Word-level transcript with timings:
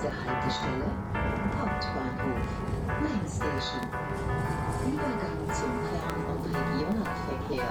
Nächste 0.00 0.30
Haltestelle 0.30 0.84
Hauptbahnhof 1.58 2.46
Main 3.00 3.26
Station. 3.26 3.82
Übergang 4.86 5.38
zum 5.48 5.72
Fern- 5.88 6.24
und 6.28 6.44
Regionalverkehr. 6.46 7.68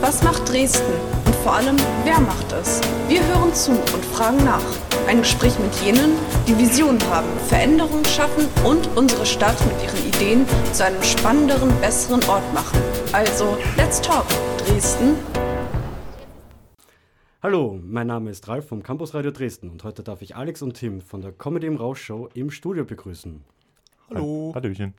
Was 0.00 0.22
macht 0.22 0.48
Dresden? 0.48 0.92
Und 1.26 1.36
vor 1.36 1.56
allem, 1.56 1.76
wer 2.04 2.20
macht 2.20 2.50
es? 2.52 2.80
Wir 3.08 3.22
hören 3.26 3.52
zu 3.52 3.72
und 3.72 4.04
fragen 4.14 4.42
nach. 4.46 4.62
Ein 5.06 5.18
Gespräch 5.18 5.58
mit 5.58 5.74
jenen, 5.84 6.12
die 6.48 6.56
Visionen 6.56 7.02
haben, 7.10 7.28
Veränderungen 7.48 8.04
schaffen 8.06 8.48
und 8.64 8.88
unsere 8.96 9.26
Stadt 9.26 9.56
mit 9.66 9.82
ihren 9.82 10.08
Ideen 10.08 10.46
zu 10.72 10.86
einem 10.86 11.02
spannenderen, 11.02 11.70
besseren 11.80 12.24
Ort 12.28 12.54
machen. 12.54 12.80
Also, 13.12 13.58
let's 13.76 14.00
talk, 14.00 14.26
Dresden. 14.60 15.16
Hallo, 17.42 17.80
mein 17.82 18.06
Name 18.06 18.28
ist 18.28 18.46
Ralf 18.46 18.68
vom 18.68 18.82
Campus 18.82 19.14
Radio 19.14 19.30
Dresden 19.30 19.70
und 19.70 19.84
heute 19.84 20.02
darf 20.02 20.20
ich 20.20 20.36
Alex 20.36 20.60
und 20.60 20.74
Tim 20.74 21.00
von 21.00 21.22
der 21.22 21.32
Comedy 21.32 21.66
im 21.66 21.76
Rausch 21.76 22.02
Show 22.02 22.28
im 22.34 22.50
Studio 22.50 22.84
begrüßen. 22.84 23.42
Hallo. 24.10 24.52
Hallöchen. 24.54 24.92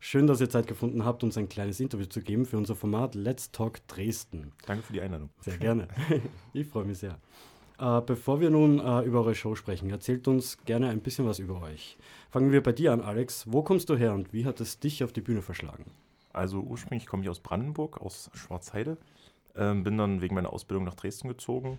Schön, 0.00 0.26
dass 0.26 0.42
ihr 0.42 0.50
Zeit 0.50 0.66
gefunden 0.66 1.06
habt, 1.06 1.24
uns 1.24 1.38
ein 1.38 1.48
kleines 1.48 1.80
Interview 1.80 2.04
zu 2.04 2.20
geben 2.20 2.44
für 2.44 2.58
unser 2.58 2.74
Format 2.74 3.14
Let's 3.14 3.50
Talk 3.52 3.86
Dresden. 3.88 4.52
Danke 4.66 4.82
für 4.82 4.92
die 4.92 5.00
Einladung. 5.00 5.30
Sehr 5.40 5.56
gerne. 5.56 5.88
ich 6.52 6.66
freue 6.66 6.84
mich 6.84 6.98
sehr. 6.98 7.18
Äh, 7.78 8.02
bevor 8.02 8.40
wir 8.42 8.50
nun 8.50 8.80
äh, 8.80 9.00
über 9.00 9.20
eure 9.20 9.34
Show 9.34 9.54
sprechen, 9.54 9.88
erzählt 9.88 10.28
uns 10.28 10.58
gerne 10.66 10.90
ein 10.90 11.00
bisschen 11.00 11.24
was 11.24 11.38
über 11.38 11.62
euch. 11.62 11.96
Fangen 12.30 12.52
wir 12.52 12.62
bei 12.62 12.72
dir 12.72 12.92
an, 12.92 13.00
Alex. 13.00 13.50
Wo 13.50 13.62
kommst 13.62 13.88
du 13.88 13.96
her 13.96 14.12
und 14.12 14.34
wie 14.34 14.44
hat 14.44 14.60
es 14.60 14.78
dich 14.78 15.02
auf 15.02 15.14
die 15.14 15.22
Bühne 15.22 15.40
verschlagen? 15.40 15.86
Also 16.36 16.60
ursprünglich 16.60 17.06
komme 17.06 17.22
ich 17.22 17.30
aus 17.30 17.40
Brandenburg, 17.40 18.00
aus 18.00 18.30
Schwarzheide. 18.34 18.98
Ähm, 19.54 19.84
bin 19.84 19.96
dann 19.96 20.20
wegen 20.20 20.34
meiner 20.34 20.52
Ausbildung 20.52 20.84
nach 20.84 20.94
Dresden 20.94 21.28
gezogen. 21.28 21.78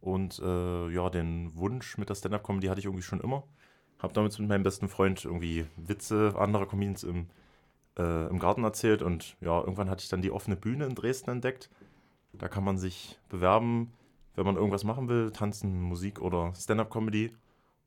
Und 0.00 0.38
äh, 0.38 0.88
ja, 0.88 1.10
den 1.10 1.54
Wunsch 1.56 1.98
mit 1.98 2.08
der 2.08 2.14
Stand-Up-Comedy 2.14 2.68
hatte 2.68 2.80
ich 2.80 2.86
irgendwie 2.86 3.02
schon 3.02 3.20
immer. 3.20 3.44
Habe 3.98 4.14
damals 4.14 4.38
mit 4.38 4.48
meinem 4.48 4.62
besten 4.62 4.88
Freund 4.88 5.24
irgendwie 5.24 5.66
Witze 5.76 6.34
anderer 6.38 6.66
Comedians 6.66 7.04
im, 7.04 7.26
äh, 7.98 8.28
im 8.28 8.38
Garten 8.38 8.64
erzählt. 8.64 9.02
Und 9.02 9.36
ja, 9.40 9.60
irgendwann 9.60 9.90
hatte 9.90 10.02
ich 10.02 10.08
dann 10.08 10.22
die 10.22 10.30
offene 10.30 10.56
Bühne 10.56 10.86
in 10.86 10.94
Dresden 10.94 11.30
entdeckt. 11.30 11.68
Da 12.32 12.48
kann 12.48 12.64
man 12.64 12.78
sich 12.78 13.18
bewerben, 13.28 13.92
wenn 14.36 14.46
man 14.46 14.56
irgendwas 14.56 14.84
machen 14.84 15.08
will, 15.08 15.32
tanzen, 15.32 15.82
Musik 15.82 16.22
oder 16.22 16.54
Stand-Up-Comedy. 16.54 17.34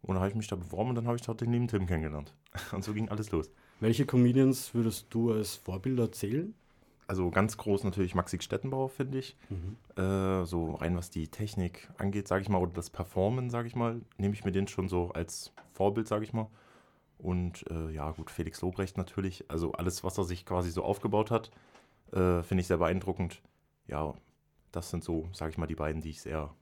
Und 0.03 0.15
da 0.15 0.21
habe 0.21 0.29
ich 0.29 0.35
mich 0.35 0.47
da 0.47 0.55
beworben 0.55 0.89
und 0.89 0.95
dann 0.95 1.07
habe 1.07 1.15
ich 1.15 1.23
dort 1.23 1.41
den 1.41 1.51
lieben 1.51 1.67
Tim 1.67 1.87
kennengelernt. 1.87 2.33
Und 2.71 2.83
so 2.83 2.91
ging 2.93 3.09
alles 3.09 3.31
los. 3.31 3.51
Welche 3.81 4.05
Comedians 4.05 4.73
würdest 4.75 5.07
du 5.09 5.33
als 5.33 5.55
Vorbilder 5.55 6.11
zählen? 6.11 6.53
Also 7.07 7.29
ganz 7.31 7.57
groß 7.57 7.83
natürlich 7.83 8.15
Maxi 8.15 8.39
Stettenbauer, 8.39 8.89
finde 8.89 9.17
ich. 9.17 9.35
Äh, 9.97 10.45
so 10.45 10.75
rein 10.75 10.95
was 10.95 11.09
die 11.09 11.27
Technik 11.27 11.89
angeht, 11.97 12.27
sage 12.27 12.43
ich 12.43 12.47
mal, 12.47 12.59
oder 12.59 12.71
das 12.73 12.91
Performen, 12.91 13.49
sage 13.49 13.67
ich 13.67 13.75
mal, 13.75 13.99
nehme 14.17 14.35
ich 14.35 14.45
mir 14.45 14.51
den 14.51 14.67
schon 14.67 14.87
so 14.87 15.09
als 15.09 15.51
Vorbild, 15.73 16.07
sage 16.07 16.23
ich 16.23 16.31
mal. 16.31 16.47
Und 17.17 17.65
äh, 17.71 17.89
ja, 17.89 18.11
gut, 18.11 18.29
Felix 18.29 18.61
Lobrecht 18.61 18.97
natürlich. 18.97 19.45
Also 19.49 19.71
alles, 19.73 20.03
was 20.03 20.17
er 20.17 20.23
sich 20.25 20.45
quasi 20.45 20.69
so 20.69 20.83
aufgebaut 20.83 21.31
hat, 21.31 21.49
äh, 22.11 22.43
finde 22.43 22.61
ich 22.61 22.67
sehr 22.67 22.77
beeindruckend. 22.77 23.41
Ja, 23.87 24.13
das 24.71 24.91
sind 24.91 25.03
so, 25.03 25.27
sage 25.33 25.51
ich 25.51 25.57
mal, 25.57 25.67
die 25.67 25.75
beiden, 25.75 26.01
die 26.01 26.11
ich 26.11 26.21
sehr 26.21 26.53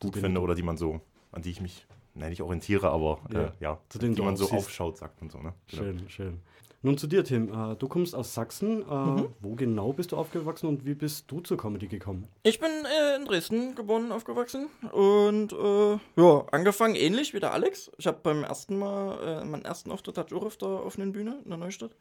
gut 0.00 0.14
denen 0.14 0.24
finde 0.24 0.40
oder 0.42 0.54
die 0.54 0.62
man 0.62 0.76
so, 0.76 1.00
an 1.32 1.42
die 1.42 1.50
ich 1.50 1.62
mich, 1.62 1.86
nein, 2.14 2.30
nicht 2.30 2.42
orientiere, 2.42 2.90
aber 2.90 3.20
Ja, 3.32 3.40
äh, 3.40 3.50
ja 3.60 3.78
zu 3.88 3.98
denen 3.98 4.16
man 4.16 4.36
so 4.36 4.50
aufschaut, 4.50 4.98
sagt 4.98 5.20
man 5.20 5.30
so. 5.30 5.38
Ne? 5.38 5.54
Genau. 5.68 5.82
Schön, 5.82 6.08
schön. 6.08 6.40
Nun 6.84 6.98
zu 6.98 7.06
dir, 7.06 7.22
Tim. 7.22 7.48
Äh, 7.52 7.76
du 7.76 7.86
kommst 7.86 8.12
aus 8.14 8.34
Sachsen. 8.34 8.82
Äh, 8.82 9.24
Wo 9.40 9.54
genau 9.54 9.92
bist 9.92 10.10
du 10.10 10.16
aufgewachsen 10.16 10.66
und 10.66 10.84
wie 10.84 10.94
bist 10.94 11.30
du 11.30 11.40
zur 11.40 11.56
Comedy 11.56 11.86
gekommen? 11.86 12.26
Ich 12.42 12.58
bin 12.58 12.70
äh, 12.70 13.16
in 13.16 13.24
Dresden 13.24 13.76
geboren, 13.76 14.10
aufgewachsen 14.10 14.66
und 14.90 15.52
äh, 15.52 15.92
ja, 16.16 16.44
angefangen 16.50 16.96
ähnlich 16.96 17.34
wie 17.34 17.40
der 17.40 17.52
Alex. 17.52 17.90
Ich 17.98 18.08
habe 18.08 18.18
beim 18.20 18.42
ersten 18.42 18.78
Mal, 18.78 19.42
äh, 19.42 19.44
meinen 19.44 19.64
ersten 19.64 19.92
Auftritt 19.92 20.18
hatte 20.18 20.34
ich 20.34 20.40
auch 20.40 20.44
auf 20.44 20.56
der 20.56 20.68
offenen 20.68 21.12
Bühne 21.12 21.38
in 21.44 21.50
der 21.50 21.58
Neustadt. 21.58 21.94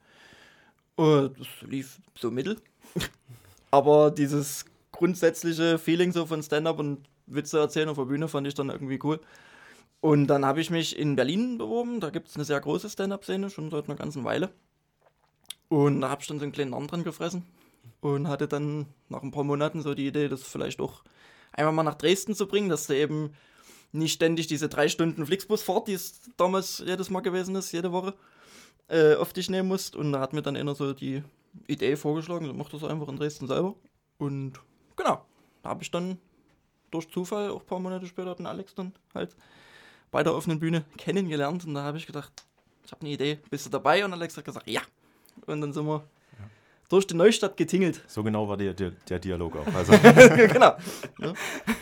Und 0.96 1.40
das 1.40 1.48
lief 1.62 2.00
so 2.16 2.32
mittel. 2.32 2.58
Aber 3.72 4.10
dieses 4.10 4.66
grundsätzliche 4.92 5.78
Feeling 5.78 6.12
so 6.12 6.26
von 6.26 6.42
Stand-up 6.42 6.80
und 6.80 7.08
Witze 7.28 7.60
erzählen 7.60 7.88
auf 7.88 7.98
der 7.98 8.06
Bühne 8.06 8.28
fand 8.28 8.48
ich 8.48 8.56
dann 8.56 8.70
irgendwie 8.70 9.00
cool. 9.04 9.20
Und 10.02 10.28
dann 10.28 10.46
habe 10.46 10.62
ich 10.62 10.72
mich 10.72 10.98
in 10.98 11.16
Berlin 11.16 11.58
beworben. 11.58 12.00
Da 12.00 12.10
gibt 12.10 12.28
es 12.28 12.36
eine 12.36 12.44
sehr 12.44 12.60
große 12.60 12.90
Stand-up-Szene, 12.90 13.50
schon 13.50 13.70
seit 13.70 13.86
einer 13.86 13.96
ganzen 13.96 14.24
Weile. 14.24 14.50
Und 15.70 16.02
da 16.02 16.10
habe 16.10 16.22
ich 16.22 16.28
dann 16.28 16.40
so 16.40 16.44
einen 16.44 16.52
kleinen 16.52 16.74
Arm 16.74 16.88
dran 16.88 17.04
gefressen 17.04 17.46
und 18.02 18.28
hatte 18.28 18.48
dann 18.48 18.88
nach 19.10 19.22
ein 19.22 19.32
paar 19.32 19.44
Monaten 19.44 19.82
so 19.82 19.94
die 19.94 20.08
Idee, 20.08 20.28
das 20.28 20.44
vielleicht 20.44 20.82
auch 20.82 21.04
einmal 21.54 21.74
mal 21.74 21.84
nach 21.84 21.96
Dresden 21.96 22.36
zu 22.36 22.48
bringen, 22.48 22.68
dass 22.68 22.88
du 22.88 22.96
eben 22.96 23.34
nicht 23.92 24.14
ständig 24.14 24.48
diese 24.48 24.70
drei 24.70 24.90
Stunden 24.90 25.26
Flixbusfahrt, 25.26 25.88
die 25.88 25.94
es 25.94 26.22
damals 26.36 26.84
jedes 26.86 27.10
Mal 27.10 27.22
gewesen 27.22 27.56
ist, 27.56 27.72
jede 27.72 27.92
Woche, 27.92 28.14
äh, 28.88 29.16
auf 29.16 29.34
dich 29.34 29.50
nehmen 29.50 29.68
musst. 29.68 29.96
Und 29.96 30.12
da 30.12 30.20
hat 30.20 30.34
mir 30.34 30.42
dann 30.42 30.58
einer 30.58 30.76
so 30.76 30.94
die 30.94 31.24
Idee 31.68 31.96
vorgeschlagen, 31.96 32.48
so 32.48 32.54
mach 32.54 32.70
das 32.70 32.84
einfach 32.84 33.08
in 33.08 33.18
Dresden 33.18 33.48
selber. 33.48 33.76
Und 34.18 34.54
genau, 34.96 35.26
da 35.62 35.70
habe 35.70 35.84
ich 35.84 35.92
dann 35.92 36.18
durch 36.90 37.10
Zufall 37.10 37.50
auch 37.52 37.62
ein 37.62 37.68
paar 37.68 37.80
Monate 37.80 38.08
später 38.08 38.36
den 38.36 38.46
Alex 38.46 38.76
dann 38.76 38.94
halt 39.14 39.36
bei 40.12 40.24
der 40.24 40.36
offenen 40.36 40.60
Bühne 40.60 40.86
kennengelernt. 40.98 41.66
Und 41.66 41.74
da 41.74 41.84
habe 41.84 41.98
ich 41.98 42.06
gedacht, 42.06 42.32
ich 42.86 42.92
habe 42.92 43.02
eine 43.02 43.12
Idee, 43.12 43.40
bist 43.50 43.66
du 43.66 43.70
dabei? 43.70 44.04
Und 44.06 44.14
Alex 44.14 44.38
hat 44.38 44.46
gesagt, 44.46 44.70
ja. 44.70 44.82
Und 45.48 45.62
dann 45.62 45.74
sind 45.74 45.86
wir 45.86 46.04
durch 46.90 47.08
die 47.08 47.16
Neustadt 47.16 47.56
getingelt. 47.56 48.04
So 48.08 48.22
genau 48.22 48.48
war 48.50 48.58
der, 48.58 48.74
der, 48.74 48.92
der 49.10 49.20
Dialog 49.20 49.56
auch. 49.56 49.74
Also 49.74 49.94
genau. 50.52 50.76
Ja, 51.20 51.34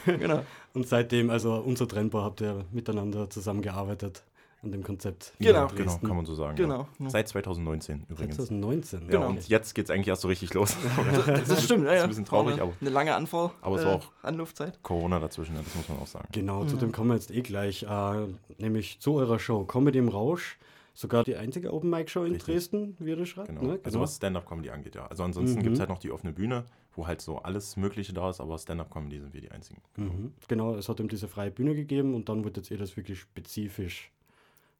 genau. 0.06 0.46
Und 0.74 0.88
seitdem, 0.88 1.32
also 1.32 1.56
unzertrennbar, 1.56 2.24
habt 2.24 2.42
ihr 2.42 2.66
miteinander 2.72 3.30
zusammengearbeitet 3.30 4.24
an 4.62 4.72
dem 4.72 4.84
Konzept. 4.84 5.34
Genau. 5.40 5.68
Genau, 5.76 5.98
kann 5.98 6.16
man 6.18 6.26
so 6.26 6.34
sagen. 6.36 6.56
Genau. 6.58 6.88
Ja. 7.00 7.10
Seit 7.10 7.28
2019 7.30 8.06
übrigens. 8.10 8.36
2019. 8.36 9.02
Ja, 9.04 9.08
Genau. 9.08 9.30
und 9.30 9.48
jetzt 9.48 9.74
geht 9.74 9.86
es 9.86 9.92
eigentlich 9.92 10.08
erst 10.10 10.22
so 10.24 10.28
richtig 10.28 10.54
los. 10.54 10.76
Das 11.48 11.64
stimmt, 11.64 11.86
ja, 11.86 11.92
ist 11.92 11.98
ja. 11.98 12.04
ein 12.04 12.10
bisschen 12.10 12.26
traurig, 12.26 12.54
eine, 12.54 12.64
aber 12.64 12.74
Eine 12.82 12.90
lange 12.90 13.16
Anfahr 13.16 13.54
Aber 13.62 13.78
es 13.78 13.86
war 13.86 13.96
auch- 13.96 14.12
Anlaufzeit. 14.22 14.82
Corona 14.84 15.20
dazwischen, 15.20 15.56
das 15.56 15.76
muss 15.76 15.88
man 15.90 16.00
auch 16.00 16.08
sagen. 16.08 16.28
Genau, 16.32 16.66
zu 16.66 16.76
dem 16.78 16.92
kommen 16.92 17.10
wir 17.10 17.16
jetzt 17.16 17.32
eh 17.32 17.42
gleich. 17.42 17.84
Äh, 17.84 18.28
nämlich 18.58 19.00
zu 19.00 19.14
eurer 19.16 19.40
Show 19.40 19.64
Comedy 19.66 20.00
im 20.00 20.10
Rausch. 20.10 20.58
Sogar 20.94 21.24
die 21.24 21.38
einzige 21.38 21.72
Open 21.74 21.90
Mic 21.90 22.10
Show 22.10 22.26
in 22.26 22.34
Richtig. 22.34 22.54
Dresden, 22.56 22.98
wie 23.00 23.12
ihr 23.12 23.16
das 23.16 23.30
schreibt. 23.30 23.48
Genau. 23.48 23.62
Ne? 23.62 23.80
Also 23.86 24.02
was 24.02 24.18
Stand-Up-Comedy 24.18 24.70
angeht, 24.72 24.96
ja. 24.96 25.06
Also 25.08 25.24
ansonsten 25.24 25.60
Mhm. 25.60 25.64
gibt 25.64 25.74
es 25.76 25.80
halt 25.80 25.90
noch 25.90 26.00
die 26.00 26.12
offene 26.12 26.34
Bühne, 26.34 26.66
wo 26.94 27.08
halt 27.08 27.22
so 27.22 27.38
alles 27.38 27.78
Mögliche 27.78 28.12
da 28.12 28.30
ist, 28.30 28.42
aber 28.42 28.58
Stand-Up-Comedy 28.58 29.22
sind 29.22 29.34
wir 29.34 29.40
die 29.40 29.50
einzigen. 29.50 29.82
Mhm. 29.96 30.34
Genau, 30.50 30.76
es 30.76 30.90
hat 30.90 31.00
ihm 31.00 31.08
diese 31.08 31.30
freie 31.30 31.52
Bühne 31.52 31.74
gegeben 31.74 32.16
und 32.16 32.28
dann 32.28 32.44
wurde 32.44 32.60
jetzt 32.60 32.70
ihr 32.70 32.78
das 32.78 32.98
wirklich 32.98 33.18
spezifisch 33.22 34.12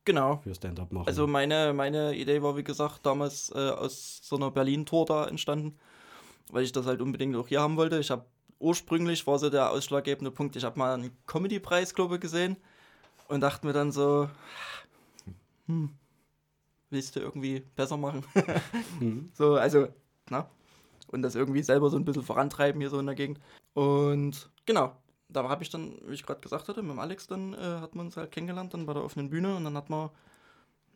Genau. 0.10 0.38
für 0.38 0.56
Stand-up 0.56 0.92
machen. 0.92 1.08
Also 1.08 1.28
meine, 1.28 1.72
meine 1.72 2.16
Idee 2.16 2.42
war, 2.42 2.58
wie 2.58 2.64
gesagt, 2.64 3.06
damals 3.06 3.52
äh, 3.54 3.70
aus 3.70 4.20
so 4.24 4.38
einer 4.38 4.50
Berlin-Tour 4.50 5.06
da 5.06 5.28
entstanden, 5.28 5.78
weil 6.52 6.64
ich 6.64 6.72
das 6.72 6.88
halt 6.88 7.00
unbedingt 7.00 7.36
auch 7.36 7.48
hier 7.48 7.62
haben 7.62 7.78
wollte. 7.78 8.00
Ich 8.00 8.10
habe 8.10 8.26
ursprünglich, 8.58 9.28
war 9.28 9.38
so 9.38 9.52
der 9.52 9.70
ausschlaggebende 9.70 10.32
Punkt, 10.32 10.56
ich 10.56 10.64
habe 10.64 10.80
mal 10.80 10.96
einen 10.96 11.16
Comedy-Preis, 11.28 11.94
glaube 11.94 12.16
ich, 12.16 12.22
gesehen 12.22 12.58
und 13.28 13.42
dachte 13.42 13.68
mir 13.68 13.74
dann 13.74 13.92
so, 13.92 14.28
hm, 15.68 15.92
willst 16.90 17.16
du 17.16 17.20
irgendwie 17.20 17.60
besser 17.76 17.98
machen? 17.98 18.26
Mhm. 19.00 19.30
So, 19.36 19.58
also, 19.58 19.90
na? 20.32 20.50
Und 21.12 21.22
das 21.22 21.36
irgendwie 21.36 21.62
selber 21.62 21.92
so 21.92 21.98
ein 21.98 22.04
bisschen 22.04 22.24
vorantreiben 22.24 22.82
hier 22.82 22.90
so 22.90 23.00
in 23.00 23.06
der 23.06 23.14
Gegend. 23.14 23.40
Und 23.76 24.50
genau, 24.66 24.96
da 25.30 25.48
habe 25.48 25.64
ich 25.64 25.70
dann, 25.70 25.96
wie 26.08 26.14
ich 26.14 26.24
gerade 26.26 26.42
gesagt 26.42 26.68
hatte, 26.68 26.82
mit 26.82 26.92
dem 26.92 27.00
Alex 27.00 27.28
dann, 27.28 27.54
äh, 27.54 27.58
hat 27.58 27.96
man 27.96 28.08
uns 28.08 28.18
halt 28.18 28.32
kennengelernt, 28.32 28.74
dann 28.74 28.86
bei 28.86 28.94
der 28.94 29.04
offenen 29.04 29.30
Bühne 29.30 29.56
und 29.56 29.64
dann 29.64 29.76
hat 29.78 29.90
man 29.90 30.10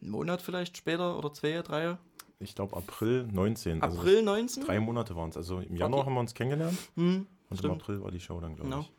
einen 0.02 0.12
Monat 0.12 0.42
vielleicht 0.42 0.76
später 0.78 1.18
oder 1.18 1.32
zwei, 1.34 1.62
drei, 1.62 1.98
Ich 2.40 2.56
glaube 2.56 2.76
April 2.76 3.28
19. 3.32 3.82
also 3.82 3.98
April 4.00 4.22
19. 4.24 4.64
Drei 4.66 4.80
Monate 4.80 5.16
waren 5.16 5.30
es. 5.30 5.38
Also 5.38 5.60
im 5.60 5.76
Januar 5.78 6.02
die- 6.02 6.06
haben 6.08 6.14
wir 6.16 6.20
uns 6.20 6.34
kennengelernt 6.34 6.78
Hm, 6.96 7.28
und 7.50 7.58
Stimmt. 7.58 7.74
im 7.76 7.80
April 7.80 8.04
war 8.04 8.12
die 8.12 8.20
Show 8.20 8.40
dann, 8.42 8.56
glaube 8.56 8.70
Genau. 8.70 8.82
ich. 8.82 8.92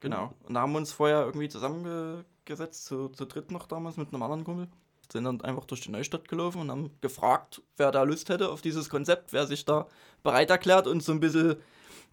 genau. 0.00 0.34
Und 0.44 0.54
da 0.54 0.60
haben 0.60 0.72
wir 0.72 0.78
uns 0.78 0.92
vorher 0.92 1.24
irgendwie 1.24 1.48
zusammengesetzt, 1.48 2.84
zu, 2.86 3.08
zu 3.08 3.24
dritt 3.24 3.50
noch 3.50 3.66
damals 3.66 3.96
mit 3.96 4.12
einem 4.12 4.22
anderen 4.22 4.44
Kumpel. 4.44 4.68
Sind 5.12 5.24
dann 5.24 5.40
einfach 5.42 5.64
durch 5.66 5.80
die 5.82 5.90
Neustadt 5.90 6.28
gelaufen 6.28 6.60
und 6.62 6.70
haben 6.70 6.90
gefragt, 7.00 7.62
wer 7.76 7.90
da 7.92 8.02
Lust 8.04 8.28
hätte 8.30 8.50
auf 8.50 8.62
dieses 8.62 8.88
Konzept, 8.88 9.32
wer 9.32 9.46
sich 9.46 9.64
da 9.64 9.86
bereit 10.22 10.50
erklärt, 10.50 10.86
uns 10.86 11.04
so 11.04 11.12
ein 11.12 11.20
bisschen 11.20 11.56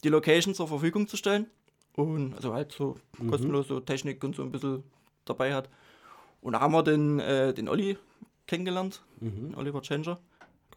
die 0.04 0.10
Location 0.10 0.54
zur 0.54 0.68
Verfügung 0.68 1.08
zu 1.08 1.16
stellen. 1.16 1.48
Und 1.94 2.34
also 2.36 2.54
halt 2.54 2.72
so 2.72 2.96
kostenlose 3.30 3.84
Technik 3.86 4.24
und 4.24 4.36
so 4.36 4.44
ein 4.44 4.52
bisschen 4.52 4.84
dabei 5.26 5.54
hat. 5.54 5.70
Und 6.42 6.54
da 6.54 6.60
haben 6.62 6.72
wir 6.74 6.84
den, 6.84 7.20
äh, 7.20 7.54
den 7.54 7.68
Olli 7.68 7.98
kennengelernt, 8.48 9.04
Mhm. 9.20 9.50
den 9.50 9.56
Oliver 9.56 9.82
Changer. 9.82 10.20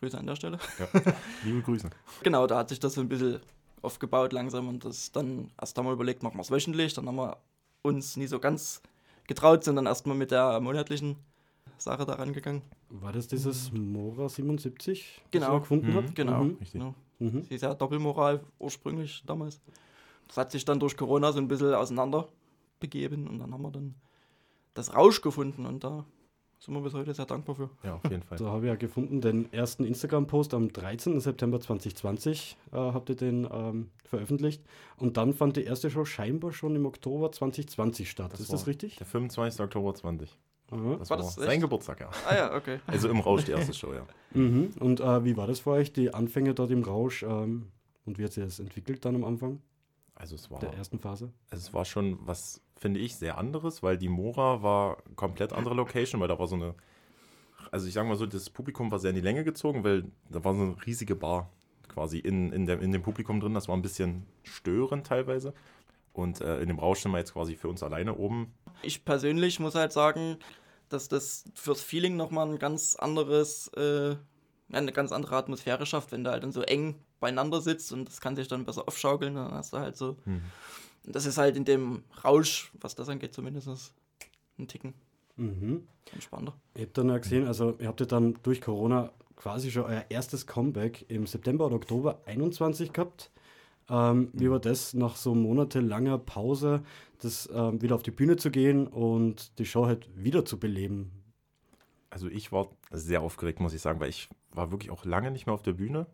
Grüße 0.01 0.19
an 0.19 0.27
der 0.27 0.37
Stelle. 0.37 0.59
Ja. 0.79 0.89
Liebe 1.45 1.63
Grüße. 1.63 1.89
Genau, 2.23 2.47
da 2.47 2.59
hat 2.59 2.69
sich 2.69 2.81
das 2.81 2.95
so 2.95 3.01
ein 3.01 3.09
bisschen 3.09 3.41
aufgebaut 3.81 4.33
langsam 4.33 4.69
und 4.69 4.85
das 4.85 5.13
dann 5.13 5.51
erst 5.61 5.79
einmal 5.79 5.95
überlegt, 5.95 6.23
machen 6.23 6.37
wir 6.37 6.43
es 6.43 6.51
wöchentlich, 6.51 6.95
dann 6.95 7.07
haben 7.07 7.17
wir 7.17 7.37
uns 7.83 8.17
nie 8.17 8.27
so 8.27 8.39
ganz 8.41 8.83
getraut, 9.27 9.63
sind 9.65 9.77
dann 9.77 9.87
erstmal 9.87 10.17
mit 10.17 10.31
der 10.31 10.59
monatlichen 10.61 11.17
Sache 11.79 12.05
da 12.05 12.15
rangegangen. 12.15 12.63
War 12.91 13.13
das 13.13 13.29
dieses 13.29 13.73
Mora 13.73 14.29
77, 14.29 15.21
das 15.23 15.31
Genau. 15.31 15.55
ihr 15.57 15.61
gefunden 15.61 15.91
Mhm. 15.91 15.95
habt? 15.95 16.15
Genau. 16.15 16.45
Mhm. 16.45 16.51
Richtig. 16.61 16.73
genau. 16.73 16.95
Mhm. 17.19 17.43
Sie 17.45 17.55
ist 17.55 17.63
ja 17.63 17.75
Doppelmoral 17.75 18.43
ursprünglich 18.59 19.23
damals. 19.27 19.61
Das 20.29 20.37
hat 20.37 20.51
sich 20.51 20.65
dann 20.65 20.81
durch 20.81 20.97
Corona 20.97 21.33
so 21.33 21.39
ein 21.39 21.49
bisschen 21.49 21.75
auseinander 21.75 22.29
begeben 22.81 23.29
und 23.29 23.39
dann 23.39 23.53
haben 23.53 23.63
wir 23.63 23.71
dann 23.71 23.95
das 24.75 24.95
Rausch 24.95 25.21
gefunden 25.21 25.67
und 25.67 25.85
da 25.85 26.05
sind 26.59 26.75
wir 26.75 26.81
bis 26.81 26.95
heute 26.95 27.13
sehr 27.13 27.27
dankbar 27.27 27.55
für. 27.55 27.71
Ja, 27.83 27.97
auf 27.97 28.05
jeden 28.05 28.23
Fall. 28.23 28.39
Da 28.45 28.47
habe 28.47 28.67
ich 28.67 28.69
ja 28.71 28.77
gefunden, 28.77 29.21
den 29.21 29.53
ersten 29.53 29.85
Instagram-Post 29.85 30.55
am 30.55 30.73
13. 30.73 31.21
September 31.21 31.61
2020 31.61 32.57
äh, 32.73 32.77
habt 32.77 33.11
ihr 33.11 33.17
den 33.17 33.47
ähm, 33.51 33.91
veröffentlicht. 34.05 34.63
Und 34.97 35.17
dann 35.17 35.35
fand 35.35 35.57
die 35.57 35.65
erste 35.65 35.91
Show 35.91 36.05
scheinbar 36.05 36.53
schon 36.53 36.75
im 36.75 36.87
Oktober 36.87 37.31
2020 37.31 38.11
statt. 38.11 38.33
ist 38.35 38.53
das 38.53 38.63
war 38.63 38.67
richtig? 38.69 38.97
Der 38.97 39.07
25. 39.07 39.61
Oktober 39.61 39.95
20. 39.95 40.39
Aha. 40.71 40.97
Das 40.99 41.11
War 41.11 41.19
war, 41.19 41.25
das 41.25 41.35
sein 41.35 41.51
echt? 41.51 41.61
Geburtstag, 41.61 42.01
ja. 42.01 42.11
Ah 42.27 42.35
ja, 42.35 42.55
okay. 42.57 42.81
Also 42.87 43.09
im 43.09 43.21
Rausch 43.21 43.45
die 43.45 43.53
erste 43.53 43.75
Show, 43.75 43.93
ja. 43.93 44.07
Mhm. 44.33 44.71
Und 44.81 45.01
äh, 45.01 45.25
wie 45.25 45.37
war 45.37 45.47
das 45.47 45.61
für 45.61 45.71
euch, 45.71 45.93
die 45.93 46.15
Anfänge 46.15 46.55
dort 46.55 46.71
im 46.71 46.83
Rausch? 46.83 47.23
Ähm, 47.23 47.69
und 48.07 48.19
wie 48.19 48.25
hat 48.25 48.33
sich 48.33 48.45
das 48.45 48.59
entwickelt 48.59 49.05
dann 49.05 49.15
am 49.15 49.25
Anfang 49.25 49.61
Also 50.25 50.37
es 50.37 50.51
war, 50.51 50.59
der 50.59 50.73
ersten 50.73 50.99
Phase? 50.99 51.31
also 51.51 51.69
es 51.69 51.75
war 51.75 51.85
schon 51.85 52.19
was, 52.27 52.63
finde 52.79 52.99
ich, 52.99 53.17
sehr 53.17 53.37
anderes, 53.37 53.83
weil 53.83 53.99
die 53.99 54.09
Mora 54.09 54.63
war 54.63 54.97
komplett 55.17 55.53
andere 55.53 55.75
Location, 55.75 56.19
weil 56.19 56.29
da 56.29 56.39
war 56.39 56.47
so 56.47 56.55
eine, 56.57 56.75
also 57.71 57.87
ich 57.87 57.93
sage 57.93 58.09
mal 58.09 58.17
so, 58.17 58.25
das 58.25 58.49
Publikum 58.49 58.91
war 58.91 58.99
sehr 58.99 59.11
in 59.11 59.17
die 59.17 59.23
Länge 59.23 59.45
gezogen, 59.45 59.85
weil 59.85 60.05
da 60.31 60.43
war 60.43 60.55
so 60.55 60.63
eine 60.63 60.87
riesige 60.87 61.15
Bar 61.15 61.51
quasi 61.89 62.21
in, 62.21 62.55
in, 62.55 62.65
der, 62.65 62.81
in 62.81 62.91
dem 62.91 63.03
Publikum 63.03 63.39
drin. 63.39 63.53
Das 63.53 63.69
war 63.69 63.77
ein 63.77 63.83
bisschen 63.83 64.25
störend 64.45 65.07
teilweise. 65.07 65.53
Und 66.15 66.41
äh, 66.41 66.59
in 66.61 66.69
dem 66.69 66.79
Rausch 66.79 67.01
sind 67.01 67.13
wir 67.13 67.19
jetzt 67.19 67.35
quasi 67.35 67.55
für 67.55 67.69
uns 67.69 67.83
alleine 67.83 68.17
oben. 68.17 68.55
Ich 68.81 69.05
persönlich 69.05 69.61
muss 69.61 69.75
halt 69.75 69.93
sagen, 69.93 70.39
dass 70.89 71.09
das 71.09 71.45
fürs 71.55 71.83
Feeling 71.83 72.17
nochmal 72.17 72.49
ein 72.49 72.59
ganz 72.59 72.97
anderes, 72.97 73.69
äh, 73.77 74.17
eine 74.73 74.93
ganz 74.93 75.13
andere 75.13 75.37
Atmosphäre 75.37 75.85
schafft, 75.85 76.13
wenn 76.13 76.25
du 76.25 76.31
halt 76.31 76.45
dann 76.45 76.53
so 76.53 76.63
eng 76.63 76.95
beieinander 77.25 77.61
sitzt 77.61 77.93
und 77.93 78.07
das 78.07 78.21
kann 78.21 78.37
sich 78.37 78.49
dann 78.49 78.65
besser 78.67 78.87
aufschaukeln. 78.87 79.35
Dann 79.35 79.53
hast 79.53 79.73
du 79.73 79.79
halt 79.79 79.97
so. 79.97 80.17
Mhm. 80.27 80.43
Und 81.07 81.17
das 81.17 81.25
ist 81.27 81.39
halt 81.39 81.57
in 81.57 81.65
dem 81.65 82.03
Rausch, 82.23 82.71
was 82.81 82.95
das 82.95 83.09
angeht, 83.09 83.35
zumindest 83.35 83.95
ein 84.59 84.69
Ticken 84.69 84.95
Mhm. 85.37 85.89
entspannter. 86.13 86.55
Ich 86.75 86.83
habe 86.83 86.93
dann 86.93 87.09
ja 87.09 87.19
gesehen, 87.19 87.47
also 87.47 87.75
ihr 87.81 87.89
habt 87.89 88.01
ja 88.01 88.07
dann 88.07 88.39
durch 88.43 88.61
Corona 88.61 89.11
quasi 89.37 89.71
schon 89.71 89.85
euer 89.85 90.05
erstes 90.09 90.47
Comeback 90.47 91.07
im 91.09 91.27
September 91.27 91.67
oder 91.67 91.77
Oktober 91.77 92.21
21 92.27 92.93
gehabt. 92.93 93.31
Ähm, 93.91 94.31
wie 94.33 94.51
war 94.51 94.61
das, 94.61 94.95
nach 94.95 95.17
so 95.17 95.35
monatelanger 95.35 96.19
Pause, 96.19 96.83
das 97.21 97.49
ähm, 97.53 97.83
wieder 97.83 97.97
auf 97.97 98.03
die 98.03 98.13
Bühne 98.13 98.37
zu 98.37 98.51
gehen 98.51 98.87
und 98.87 99.59
die 99.59 99.67
Show 99.67 99.87
halt 99.87 100.09
wieder 100.15 100.45
zu 100.45 100.59
beleben? 100.59 101.11
Also 102.11 102.29
ich 102.29 102.53
war 102.53 102.69
sehr 102.93 103.21
aufgeregt, 103.23 103.59
muss 103.61 103.75
ich 103.75 103.83
sagen, 103.83 103.99
weil 103.99 104.09
ich 104.09 104.29
war 104.53 104.71
wirklich 104.71 104.91
auch 104.93 105.05
lange 105.05 105.31
nicht 105.33 105.47
mehr 105.47 105.55
auf 105.55 105.63
der 105.63 105.73
Bühne. 105.73 106.07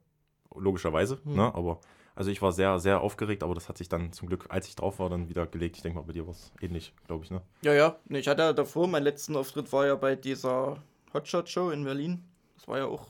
Logischerweise, 0.55 1.19
Mhm. 1.25 1.37
ne? 1.37 1.55
Aber 1.55 1.81
also 2.17 2.31
ich 2.31 2.43
war 2.43 2.53
sehr, 2.53 2.79
sehr 2.81 3.01
aufgeregt, 3.01 3.43
aber 3.43 3.55
das 3.55 3.69
hat 3.69 3.79
sich 3.79 3.89
dann 3.89 4.13
zum 4.13 4.29
Glück, 4.29 4.47
als 4.49 4.67
ich 4.69 4.75
drauf 4.77 4.99
war, 4.99 5.09
dann 5.09 5.29
wieder 5.29 5.47
gelegt. 5.47 5.77
Ich 5.77 5.83
denke 5.83 5.99
mal, 5.99 6.05
bei 6.05 6.13
dir 6.13 6.27
war 6.27 6.33
es 6.33 6.53
ähnlich, 6.61 6.93
glaube 7.07 7.25
ich, 7.25 7.31
ne? 7.31 7.41
Ja, 7.63 7.73
ja. 7.73 7.97
Ich 8.09 8.29
hatte 8.29 8.43
ja 8.43 8.53
davor, 8.53 8.89
mein 8.89 9.03
letzten 9.05 9.37
Auftritt 9.37 9.73
war 9.73 9.87
ja 9.87 9.95
bei 9.95 10.17
dieser 10.17 10.83
Hotshot-Show 11.15 11.71
in 11.71 11.85
Berlin. 11.85 12.25
Das 12.57 12.69
war 12.69 12.79
ja 12.79 12.87
auch 12.87 13.07